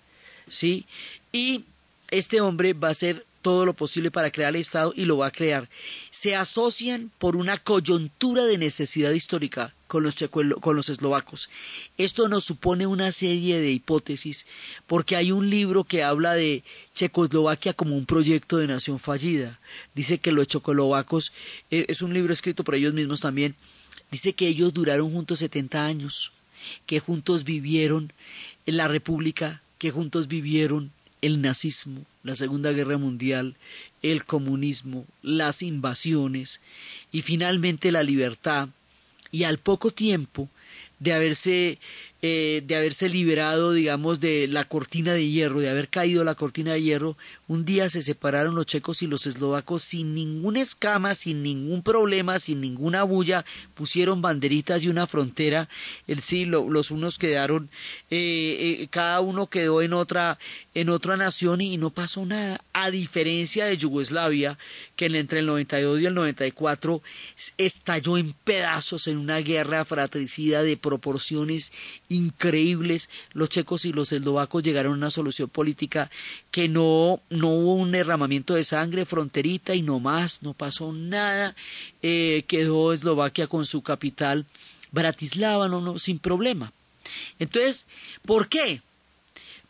[0.47, 0.85] ¿sí?
[1.31, 1.65] Y
[2.09, 5.27] este hombre va a ser todo lo posible para crear el Estado y lo va
[5.27, 5.69] a crear.
[6.09, 10.15] Se asocian por una coyuntura de necesidad histórica con los,
[10.59, 11.49] con los eslovacos.
[11.99, 14.47] Esto nos supone una serie de hipótesis
[14.87, 16.63] porque hay un libro que habla de
[16.95, 19.59] Checoslovaquia como un proyecto de nación fallida.
[19.93, 21.31] Dice que los checoslovacos,
[21.69, 23.55] eh, es un libro escrito por ellos mismos también,
[24.09, 26.31] dice que ellos duraron juntos 70 años,
[26.87, 28.13] que juntos vivieron
[28.65, 33.55] en la República, que juntos vivieron el nazismo, la Segunda Guerra Mundial,
[34.01, 36.61] el comunismo, las invasiones
[37.11, 38.69] y finalmente la libertad,
[39.31, 40.49] y al poco tiempo
[40.99, 41.79] de haberse
[42.25, 46.71] eh, de haberse liberado, digamos, de la cortina de hierro, de haber caído la cortina
[46.71, 47.17] de hierro,
[47.49, 52.39] un día se separaron los checos y los eslovacos sin ninguna escama, sin ningún problema,
[52.39, 55.67] sin ninguna bulla, pusieron banderitas y una frontera,
[56.07, 57.69] el sí, los unos quedaron,
[58.09, 60.39] eh, eh, cada uno quedó en otra,
[60.73, 64.57] en otra nación y, no pasó nada, a diferencia de Yugoslavia,
[64.95, 67.01] que entre el 92 y el 94
[67.57, 71.73] estalló en pedazos en una guerra fratricida de proporciones
[72.13, 76.09] increíbles, los checos y los eslovacos llegaron a una solución política
[76.51, 81.55] que no, no hubo un derramamiento de sangre fronterita y no más, no pasó nada,
[82.01, 84.45] eh, quedó Eslovaquia con su capital
[84.93, 86.71] Bratislava no, no, sin problema.
[87.39, 87.85] Entonces,
[88.25, 88.81] ¿por qué?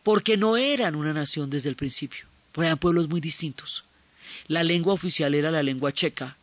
[0.02, 2.26] Porque no eran una nación desde el principio,
[2.56, 3.84] eran pueblos muy distintos.
[4.48, 6.36] La lengua oficial era la lengua checa,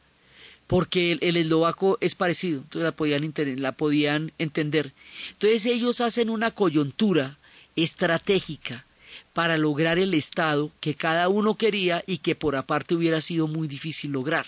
[0.71, 4.93] porque el, eslovaco es parecido, entonces la podían, la podían entender.
[5.33, 7.37] Entonces ellos hacen una coyuntura
[7.75, 8.85] estratégica
[9.33, 13.67] para lograr el Estado que cada uno quería y que por aparte hubiera sido muy
[13.67, 14.45] difícil lograr.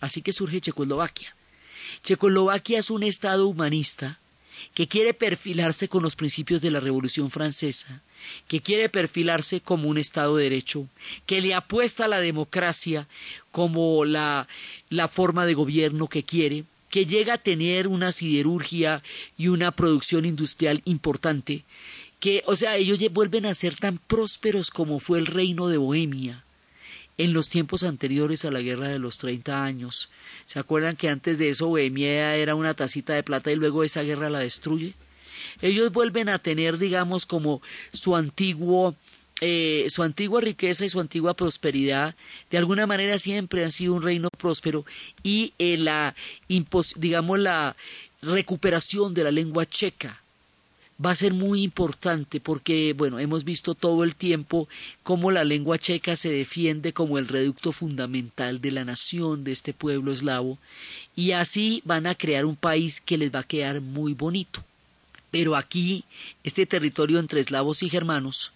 [0.00, 1.36] Así que surge Checoslovaquia.
[2.02, 4.18] Checoslovaquia es un Estado humanista
[4.74, 8.02] que quiere perfilarse con los principios de la Revolución Francesa,
[8.48, 10.88] que quiere perfilarse como un Estado de Derecho,
[11.26, 13.06] que le apuesta a la democracia
[13.52, 14.48] como la,
[14.94, 19.02] la forma de gobierno que quiere, que llega a tener una siderurgia
[19.36, 21.64] y una producción industrial importante,
[22.20, 26.44] que, o sea, ellos vuelven a ser tan prósperos como fue el reino de Bohemia
[27.18, 30.08] en los tiempos anteriores a la guerra de los treinta años.
[30.46, 34.02] ¿Se acuerdan que antes de eso Bohemia era una tacita de plata y luego esa
[34.02, 34.94] guerra la destruye?
[35.60, 37.60] Ellos vuelven a tener, digamos, como
[37.92, 38.96] su antiguo
[39.40, 42.14] eh, su antigua riqueza y su antigua prosperidad,
[42.50, 44.84] de alguna manera siempre han sido un reino próspero
[45.22, 46.14] y eh, la,
[46.96, 47.76] digamos, la
[48.22, 50.20] recuperación de la lengua checa
[51.04, 54.68] va a ser muy importante porque, bueno, hemos visto todo el tiempo
[55.02, 59.72] cómo la lengua checa se defiende como el reducto fundamental de la nación de este
[59.72, 60.58] pueblo eslavo
[61.16, 64.62] y así van a crear un país que les va a quedar muy bonito.
[65.30, 66.04] Pero aquí,
[66.44, 68.52] este territorio entre eslavos y germanos,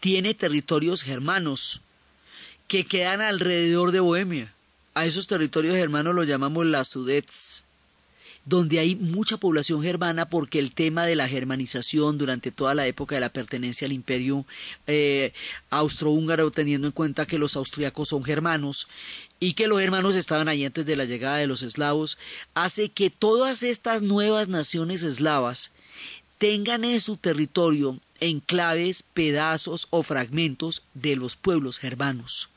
[0.00, 1.80] tiene territorios germanos
[2.68, 4.52] que quedan alrededor de Bohemia.
[4.94, 7.64] A esos territorios germanos los llamamos las Sudets
[8.46, 13.16] donde hay mucha población germana porque el tema de la germanización durante toda la época
[13.16, 14.46] de la pertenencia al imperio
[14.86, 15.32] eh,
[15.68, 18.86] austrohúngaro, teniendo en cuenta que los austriacos son germanos
[19.40, 22.18] y que los germanos estaban ahí antes de la llegada de los eslavos,
[22.54, 25.72] hace que todas estas nuevas naciones eslavas
[26.38, 32.48] tengan en su territorio enclaves, pedazos o fragmentos de los pueblos germanos.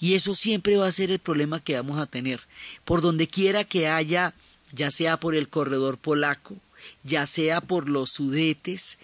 [0.00, 2.40] Y eso siempre va a ser el problema que vamos a tener.
[2.84, 4.34] Por donde quiera que haya
[4.72, 6.56] ya sea por el corredor polaco,
[7.02, 8.98] ya sea por los sudetes,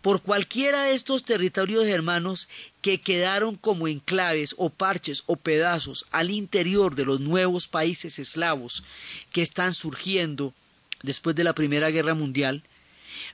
[0.00, 2.48] por cualquiera de estos territorios hermanos
[2.80, 8.84] que quedaron como enclaves o parches o pedazos al interior de los nuevos países eslavos
[9.32, 10.54] que están surgiendo
[11.02, 12.62] después de la Primera Guerra Mundial,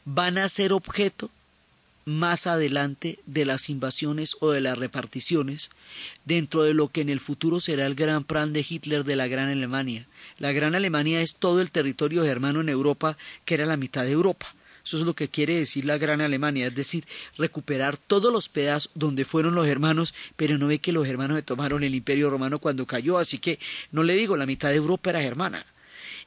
[0.05, 1.31] van a ser objeto
[2.05, 5.71] más adelante de las invasiones o de las reparticiones
[6.25, 9.29] dentro de lo que en el futuro será el gran plan de Hitler de la
[9.29, 10.07] Gran Alemania.
[10.39, 14.13] La Gran Alemania es todo el territorio germano en Europa que era la mitad de
[14.13, 14.55] Europa.
[14.85, 17.05] Eso es lo que quiere decir la Gran Alemania, es decir,
[17.39, 21.43] recuperar todos los pedazos donde fueron los hermanos, pero no ve que los hermanos se
[21.43, 23.61] tomaron el Imperio Romano cuando cayó, así que
[23.93, 25.65] no le digo, la mitad de Europa era germana.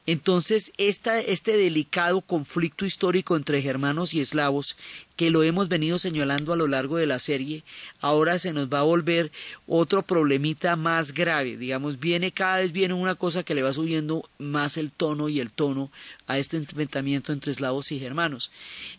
[0.06, 4.76] Entonces, este delicado conflicto histórico entre germanos y eslavos,
[5.16, 7.64] que lo hemos venido señalando a lo largo de la serie,
[8.00, 9.32] ahora se nos va a volver
[9.66, 11.56] otro problemita más grave.
[11.56, 15.40] Digamos, viene cada vez viene una cosa que le va subiendo más el tono y
[15.40, 15.90] el tono
[16.28, 18.52] a este enfrentamiento entre eslavos y germanos.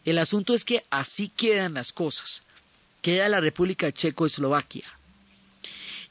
[0.03, 2.43] El asunto es que así quedan las cosas.
[3.01, 4.85] Queda la República Checoslovaquia.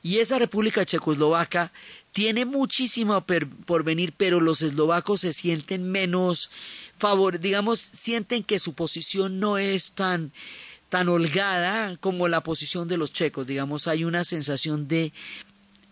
[0.02, 1.72] Y esa República Checoslovaca
[2.16, 3.26] tiene muchísimo
[3.66, 6.48] por venir, pero los eslovacos se sienten menos
[6.96, 10.32] favor, digamos, sienten que su posición no es tan
[10.88, 15.12] tan holgada como la posición de los checos, digamos, hay una sensación de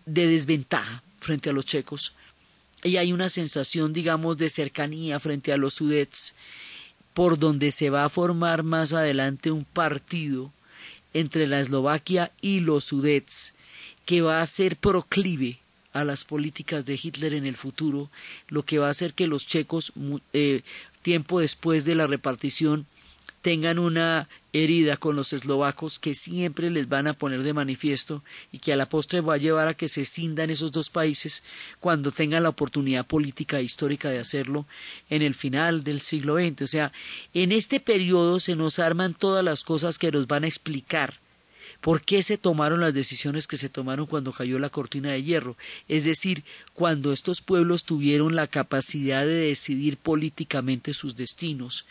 [0.06, 2.14] de desventaja frente a los checos
[2.82, 6.36] y hay una sensación, digamos, de cercanía frente a los sudets,
[7.12, 10.50] por donde se va a formar más adelante un partido
[11.12, 13.52] entre la Eslovaquia y los sudets
[14.06, 15.60] que va a ser proclive
[15.94, 18.10] a las políticas de Hitler en el futuro,
[18.48, 19.92] lo que va a hacer que los checos,
[20.34, 20.62] eh,
[21.00, 22.86] tiempo después de la repartición,
[23.40, 28.58] tengan una herida con los eslovacos que siempre les van a poner de manifiesto y
[28.58, 31.42] que a la postre va a llevar a que se cindan esos dos países
[31.78, 34.66] cuando tengan la oportunidad política e histórica de hacerlo
[35.10, 36.62] en el final del siglo XX.
[36.62, 36.92] O sea,
[37.34, 41.20] en este periodo se nos arman todas las cosas que nos van a explicar
[41.84, 45.54] por qué se tomaron las decisiones que se tomaron cuando cayó la cortina de hierro,
[45.86, 51.84] es decir, cuando estos pueblos tuvieron la capacidad de decidir políticamente sus destinos,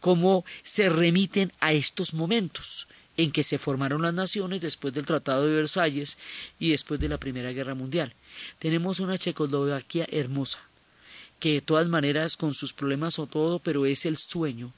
[0.00, 2.88] cómo se remiten a estos momentos
[3.18, 6.16] en que se formaron las naciones después del Tratado de Versalles
[6.58, 8.14] y después de la Primera Guerra Mundial.
[8.58, 10.60] Tenemos una Checoslovaquia hermosa,
[11.38, 14.72] que de todas maneras con sus problemas o todo, pero es el sueño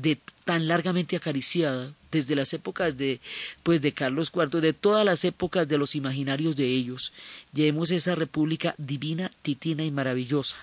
[0.00, 3.20] de tan largamente acariciada desde las épocas de
[3.62, 7.12] pues de Carlos IV, de todas las épocas de los imaginarios de ellos.
[7.52, 10.56] Llevemos esa república divina, titina y maravillosa,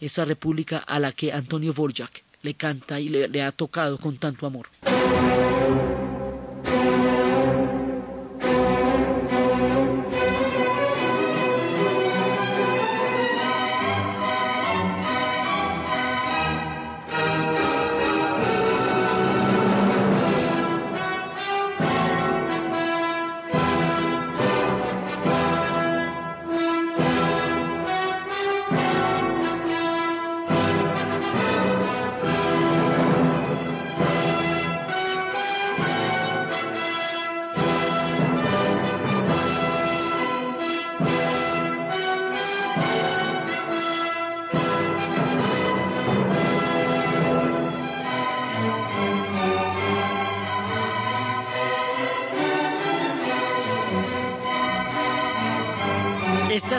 [0.00, 4.16] esa república a la que Antonio Borjak le canta y le, le ha tocado con
[4.16, 4.68] tanto amor.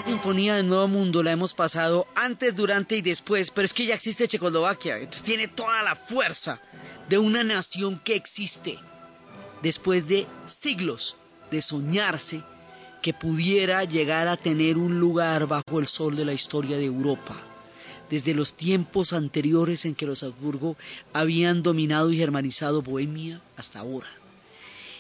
[0.02, 3.94] Sinfonía del Nuevo Mundo la hemos pasado antes, durante y después, pero es que ya
[3.94, 6.60] existe Checoslovaquia, entonces tiene toda la fuerza
[7.08, 8.80] de una nación que existe
[9.62, 11.18] después de siglos
[11.52, 12.42] de soñarse
[13.02, 17.36] que pudiera llegar a tener un lugar bajo el sol de la historia de Europa,
[18.10, 20.78] desde los tiempos anteriores en que los Habsburgo
[21.14, 24.08] habían dominado y germanizado Bohemia hasta ahora.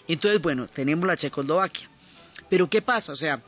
[0.08, 1.90] Entonces, bueno, tenemos la Checoslovaquia.
[2.50, 3.14] Pero ¿qué pasa?
[3.14, 3.42] O sea,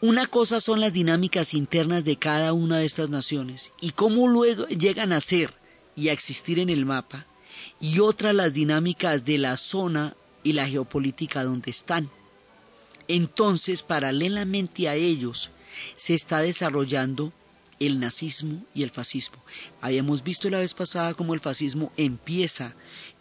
[0.00, 4.66] una cosa son las dinámicas internas de cada una de estas naciones y cómo luego
[4.68, 5.54] llegan a ser
[5.96, 7.26] y a existir en el mapa,
[7.80, 12.10] y otra las dinámicas de la zona y la geopolítica donde están.
[13.08, 15.50] Entonces, paralelamente a ellos,
[15.96, 17.32] se está desarrollando
[17.80, 19.42] el nazismo y el fascismo.
[19.80, 22.74] Habíamos visto la vez pasada cómo el fascismo empieza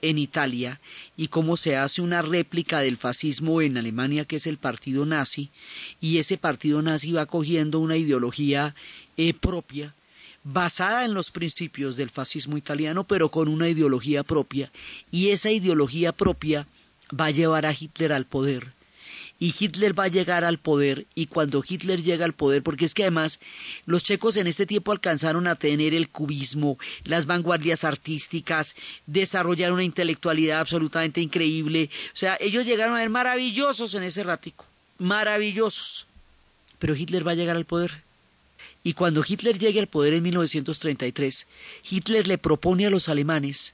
[0.10, 0.80] en Italia
[1.18, 5.50] y cómo se hace una réplica del fascismo en Alemania, que es el partido nazi,
[6.00, 8.76] y ese partido nazi va cogiendo una ideología
[9.18, 9.96] eh, propia,
[10.44, 14.72] basada en los principios del fascismo italiano, pero con una ideología propia,
[15.12, 16.68] y esa ideología propia
[17.10, 18.75] va a llevar a Hitler al poder
[19.40, 22.94] y Hitler va a llegar al poder y cuando Hitler llega al poder, porque es
[22.94, 23.40] que además
[23.86, 28.76] los checos en este tiempo alcanzaron a tener el cubismo, las vanguardias artísticas,
[29.06, 34.66] desarrollar una intelectualidad absolutamente increíble, o sea, ellos llegaron a ser maravillosos en ese ratico,
[35.00, 36.06] maravillosos,
[36.80, 38.04] pero Hitler va a llegar al poder.
[38.84, 41.48] Y cuando Hitler llegue al poder en 1933,
[41.90, 43.74] Hitler le propone a los alemanes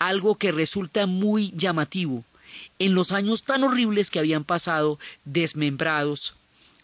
[0.00, 2.24] algo que resulta muy llamativo,
[2.78, 6.34] en los años tan horribles que habían pasado, desmembrados,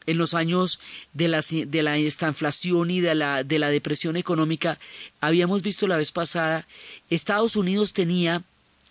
[0.06, 0.80] en los años
[1.12, 4.78] de la, de la estanflación y de la, de la depresión económica,
[5.20, 6.66] habíamos visto la vez pasada,
[7.10, 8.42] Estados Unidos tenía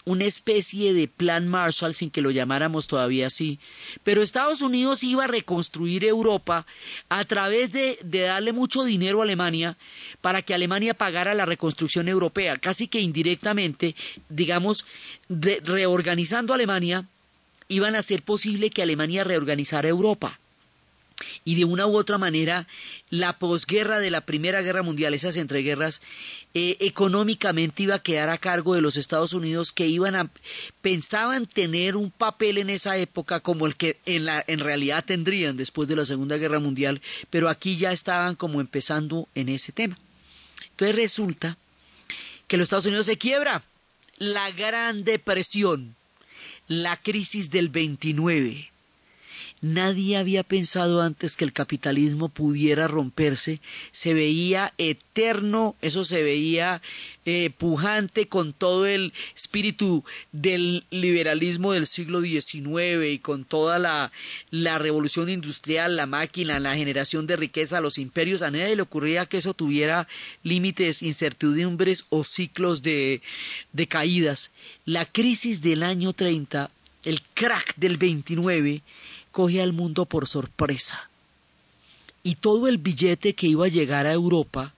[0.08, 3.60] una especie de plan Marshall, sin que lo llamáramos todavía así,
[4.06, 6.66] pero Estados Unidos iba a reconstruir Europa
[7.10, 9.78] a través de, de, darle mucho dinero a Alemania
[10.22, 13.96] para que Alemania pagara la reconstrucción europea, casi que indirectamente,
[14.30, 14.86] digamos,
[15.28, 17.06] de, reorganizando Alemania,
[17.68, 20.40] iban a hacer posible que Alemania reorganizara Europa
[21.44, 22.68] y de una u otra manera
[23.10, 26.02] la posguerra de la Primera Guerra Mundial, esas entreguerras,
[26.54, 30.30] eh, económicamente iba a quedar a cargo de los Estados Unidos que iban a
[30.82, 35.58] pensaban tener un papel en esa época como el que en, la, en realidad tendrían
[35.58, 39.98] después de la Segunda Guerra Mundial, pero aquí ya estaban como empezando en ese tema.
[40.72, 41.58] Entonces resulta
[42.48, 43.64] que los Estados Unidos se quiebra,
[44.18, 45.96] la Gran Depresión,
[46.68, 48.72] la crisis del 29
[49.62, 53.60] Nadie había pensado antes que el capitalismo pudiera romperse.
[53.92, 56.84] Se veía eterno, eso se veía
[57.26, 64.12] eh, pujante con todo el espíritu del liberalismo del siglo XIX y con toda la,
[64.52, 68.44] la revolución industrial, la máquina, la generación de riqueza, los imperios.
[68.44, 70.08] A nadie le ocurría que eso tuviera
[70.44, 73.24] límites, incertidumbres o ciclos de,
[73.74, 74.52] de caídas.
[74.86, 76.70] La crisis del año 30,
[77.06, 78.84] el crack del 29,
[79.38, 81.12] coge al mundo por sorpresa.
[82.24, 84.74] Y todo el billete que iba a llegar a Europa,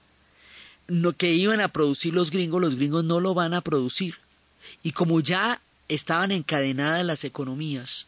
[0.89, 4.15] no, que iban a producir los gringos, los gringos no lo van a producir.
[4.83, 8.07] Y como ya estaban encadenadas las economías,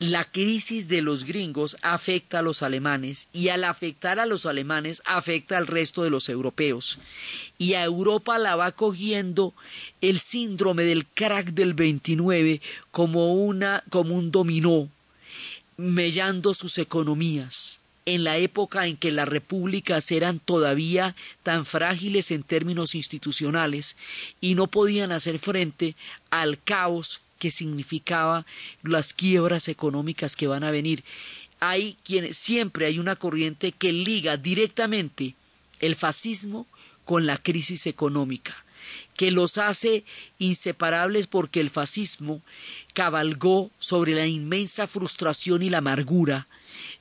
[0.00, 5.00] la crisis de los gringos afecta a los alemanes y al afectar a los alemanes
[5.04, 6.98] afecta al resto de los europeos.
[7.56, 9.54] Y a Europa la va cogiendo
[10.00, 12.60] el síndrome del crack del 29
[12.90, 14.88] como, una, como un dominó
[15.82, 22.42] mellando sus economías en la época en que las repúblicas eran todavía tan frágiles en
[22.42, 23.96] términos institucionales
[24.40, 25.94] y no podían hacer frente
[26.30, 28.46] al caos que significaba
[28.82, 31.02] las quiebras económicas que van a venir.
[31.58, 31.96] Hay
[32.30, 35.34] siempre hay una corriente que liga directamente
[35.80, 36.66] el fascismo
[37.04, 38.64] con la crisis económica,
[39.16, 40.04] que los hace
[40.38, 42.40] inseparables porque el fascismo
[42.92, 46.46] cabalgó sobre la inmensa frustración y la amargura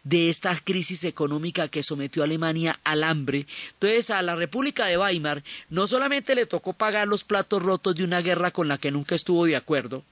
[0.03, 3.45] de esta crisis económica que sometió a Alemania al hambre.
[3.73, 8.03] Entonces a la República de Weimar no solamente le tocó pagar los platos rotos de
[8.03, 10.03] una guerra con la que nunca estuvo de acuerdo,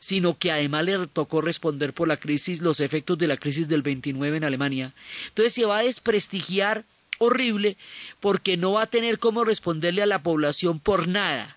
[0.00, 3.82] sino que además le tocó responder por la crisis, los efectos de la crisis del
[3.82, 4.92] 29 en Alemania.
[5.28, 6.84] Entonces se va a desprestigiar
[7.18, 7.76] horrible
[8.20, 11.56] porque no va a tener cómo responderle a la población por nada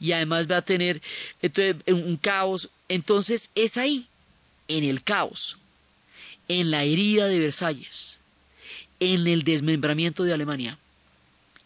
[0.00, 1.00] y además va a tener
[1.42, 2.70] entonces, un caos.
[2.90, 4.08] Entonces es ahí,
[4.66, 5.58] en el caos,
[6.48, 8.18] en la herida de Versalles,
[8.98, 10.76] en el desmembramiento de Alemania,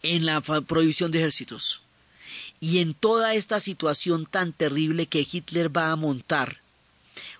[0.02, 1.80] en la prohibición de ejércitos
[2.60, 6.60] y en toda esta situación tan terrible que Hitler va a montar.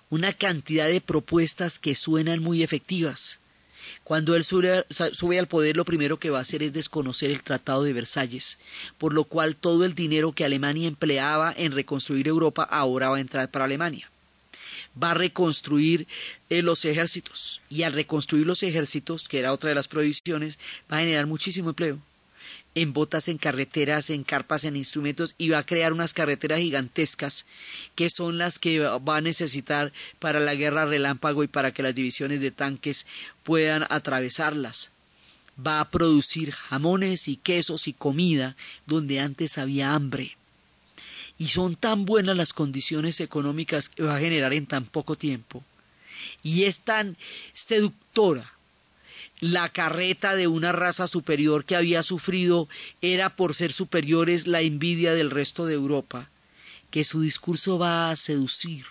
[0.09, 3.39] Una cantidad de propuestas que suenan muy efectivas
[4.03, 7.43] Cuando él sube, sube, al poder, lo primero que va a hacer es desconocer el
[7.43, 8.59] Tratado de Versalles,
[8.97, 13.21] por lo cual todo el dinero que Alemania empleaba en reconstruir Europa ahora va a
[13.21, 14.09] entrar para Alemania.
[15.01, 16.07] Va a reconstruir
[16.49, 20.57] eh, los ejércitos y al reconstruir los ejércitos, que era otra de las prohibiciones,
[20.91, 21.99] va a generar muchísimo empleo
[22.75, 27.45] en botas, en carreteras, en carpas, en instrumentos y va a crear unas carreteras gigantescas
[27.95, 31.95] que son las que va a necesitar para la guerra relámpago y para que las
[31.95, 33.07] divisiones de tanques
[33.43, 34.91] puedan atravesarlas.
[35.65, 40.35] Va a producir jamones y quesos y comida donde antes había hambre.
[41.37, 45.63] Y son tan buenas las condiciones económicas que va a generar en tan poco tiempo.
[46.43, 47.15] Y es tan
[47.53, 48.54] seductora
[49.51, 52.67] la carreta de una raza superior que había sufrido
[53.01, 56.29] era por ser superiores la envidia del resto de Europa,
[56.89, 58.85] que su discurso va a seducir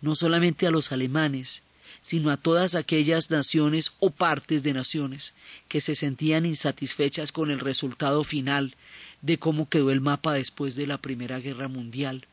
[0.00, 1.62] no solamente a los alemanes,
[2.02, 5.34] sino a todas aquellas naciones o partes de naciones
[5.66, 8.76] que se sentían insatisfechas con el resultado final
[9.22, 12.26] de cómo quedó el mapa después de la Primera Guerra Mundial.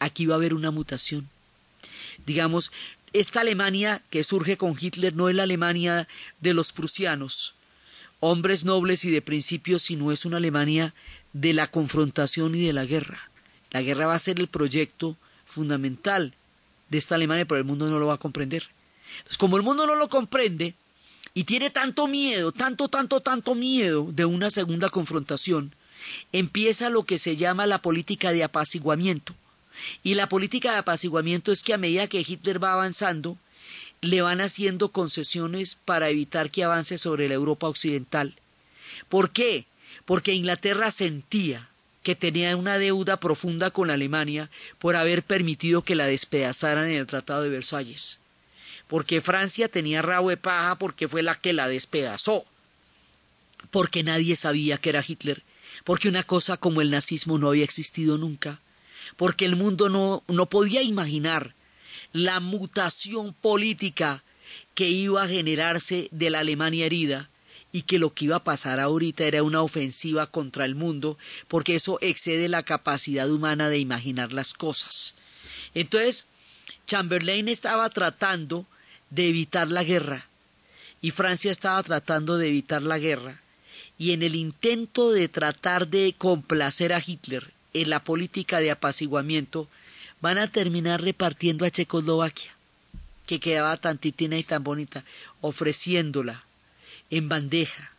[0.00, 1.28] Aquí va a haber una mutación.
[2.26, 2.72] Digamos,
[3.12, 6.06] esta Alemania que surge con Hitler no es la Alemania
[6.40, 7.54] de los prusianos,
[8.20, 10.94] hombres nobles y de principios, sino es una Alemania
[11.32, 13.30] de la confrontación y de la guerra.
[13.70, 16.34] La guerra va a ser el proyecto fundamental
[16.88, 18.68] de esta Alemania, pero el mundo no lo va a comprender.
[19.38, 20.74] Como el mundo no lo comprende
[21.34, 25.74] y tiene tanto miedo, tanto, tanto, tanto miedo de una segunda confrontación,
[26.32, 29.34] empieza lo que se llama la política de apaciguamiento.
[30.02, 33.36] Y la política de apaciguamiento es que a medida que Hitler va avanzando,
[34.00, 38.34] le van haciendo concesiones para evitar que avance sobre la Europa occidental.
[39.08, 39.66] ¿Por qué?
[40.04, 41.68] Porque Inglaterra sentía
[42.02, 47.06] que tenía una deuda profunda con Alemania por haber permitido que la despedazaran en el
[47.06, 48.20] Tratado de Versalles.
[48.88, 52.46] Porque Francia tenía rabo de paja porque fue la que la despedazó.
[53.70, 55.42] Porque nadie sabía que era Hitler.
[55.84, 58.60] Porque una cosa como el nazismo no había existido nunca
[59.16, 61.54] porque el mundo no, no podía imaginar
[62.12, 64.22] la mutación política
[64.74, 67.30] que iba a generarse de la Alemania herida
[67.72, 71.76] y que lo que iba a pasar ahorita era una ofensiva contra el mundo, porque
[71.76, 75.14] eso excede la capacidad humana de imaginar las cosas.
[75.74, 76.26] Entonces,
[76.86, 78.66] Chamberlain estaba tratando
[79.10, 80.26] de evitar la guerra
[81.00, 83.40] y Francia estaba tratando de evitar la guerra
[83.98, 89.68] y en el intento de tratar de complacer a Hitler en la política de apaciguamiento,
[90.20, 92.54] van a terminar repartiendo a Checoslovaquia,
[93.26, 95.04] que quedaba tan titina y tan bonita,
[95.40, 96.44] ofreciéndola
[97.10, 97.92] en bandeja,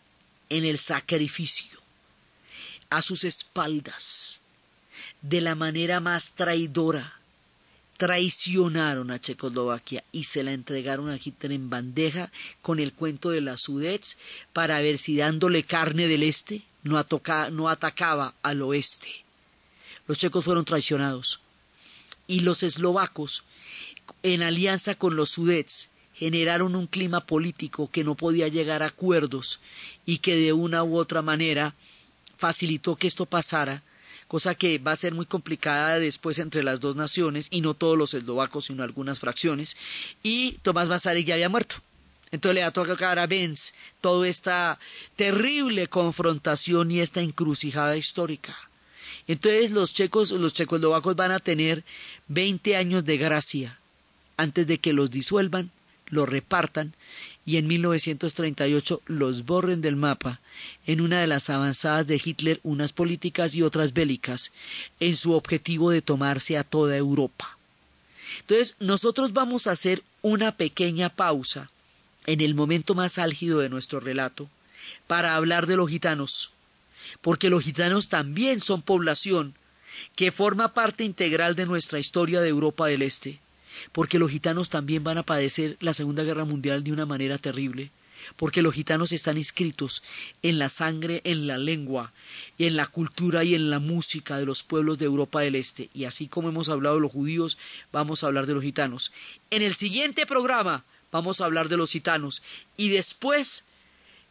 [0.49, 1.79] en el sacrificio,
[2.89, 4.41] a sus espaldas,
[5.21, 7.17] de la manera más traidora.
[7.97, 12.31] Traicionaron a Checoslovaquia y se la entregaron a Hitler en bandeja
[12.63, 14.17] con el cuento de las Sudets
[14.53, 17.05] para ver si dándole carne del este no,
[17.51, 19.20] no atacaba al oeste.
[20.07, 21.39] Los checos fueron traicionados
[22.31, 23.43] y los eslovacos,
[24.23, 29.59] en alianza con los sudets, generaron un clima político que no podía llegar a acuerdos
[30.05, 31.75] y que de una u otra manera
[32.37, 33.83] facilitó que esto pasara,
[34.29, 37.97] cosa que va a ser muy complicada después entre las dos naciones, y no todos
[37.97, 39.75] los eslovacos, sino algunas fracciones,
[40.23, 41.77] y Tomás Masaryk ya había muerto.
[42.31, 44.79] Entonces le va a tocar a Benz toda esta
[45.17, 48.70] terrible confrontación y esta encrucijada histórica.
[49.27, 51.83] Entonces los checos, los checoslovacos van a tener
[52.27, 53.79] 20 años de gracia
[54.37, 55.71] antes de que los disuelvan,
[56.07, 56.93] los repartan
[57.45, 60.39] y en 1938 los borren del mapa
[60.85, 64.51] en una de las avanzadas de Hitler, unas políticas y otras bélicas,
[64.99, 67.57] en su objetivo de tomarse a toda Europa.
[68.41, 71.69] Entonces, nosotros vamos a hacer una pequeña pausa
[72.25, 74.49] en el momento más álgido de nuestro relato
[75.07, 76.51] para hablar de los gitanos,
[77.19, 79.55] porque los gitanos también son población
[80.15, 83.39] que forma parte integral de nuestra historia de Europa del Este,
[83.91, 87.91] porque los gitanos también van a padecer la Segunda Guerra Mundial de una manera terrible,
[88.35, 90.03] porque los gitanos están inscritos
[90.43, 92.13] en la sangre, en la lengua,
[92.57, 95.89] en la cultura y en la música de los pueblos de Europa del Este.
[95.93, 97.57] Y así como hemos hablado de los judíos,
[97.91, 99.11] vamos a hablar de los gitanos.
[99.49, 102.41] En el siguiente programa vamos a hablar de los gitanos
[102.77, 103.65] y después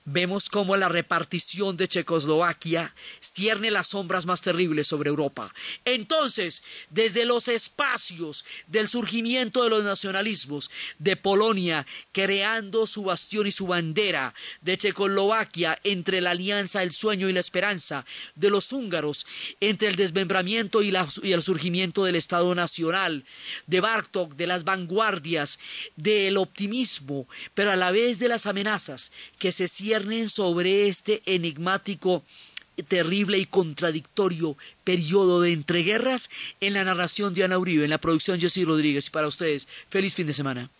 [0.05, 5.55] vemos cómo la repartición de Checoslovaquia cierne las sombras más terribles sobre Europa.
[5.85, 13.53] Entonces, desde los espacios del surgimiento de los nacionalismos de Polonia, creando su bastión y
[13.53, 19.27] su bandera, de Checoslovaquia entre la alianza, el sueño y la esperanza, de los húngaros
[19.61, 20.93] entre el desmembramiento y,
[21.23, 23.25] y el surgimiento del Estado Nacional,
[23.67, 25.59] de Bartok, de las vanguardias,
[25.97, 29.69] del optimismo, pero a la vez de las amenazas que se
[30.29, 32.23] sobre este enigmático
[32.89, 36.31] terrible y contradictorio periodo de entreguerras
[36.61, 39.09] en la narración de Ana Uribe, en la producción Jessy Rodríguez.
[39.09, 40.71] Y para ustedes, feliz fin de semana.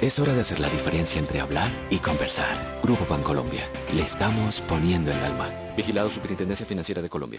[0.00, 2.80] Es hora de hacer la diferencia entre hablar y conversar.
[2.82, 3.68] Grupo Bancolombia.
[3.92, 5.50] Le estamos poniendo el alma.
[5.76, 7.38] Vigilado Superintendencia Financiera de Colombia.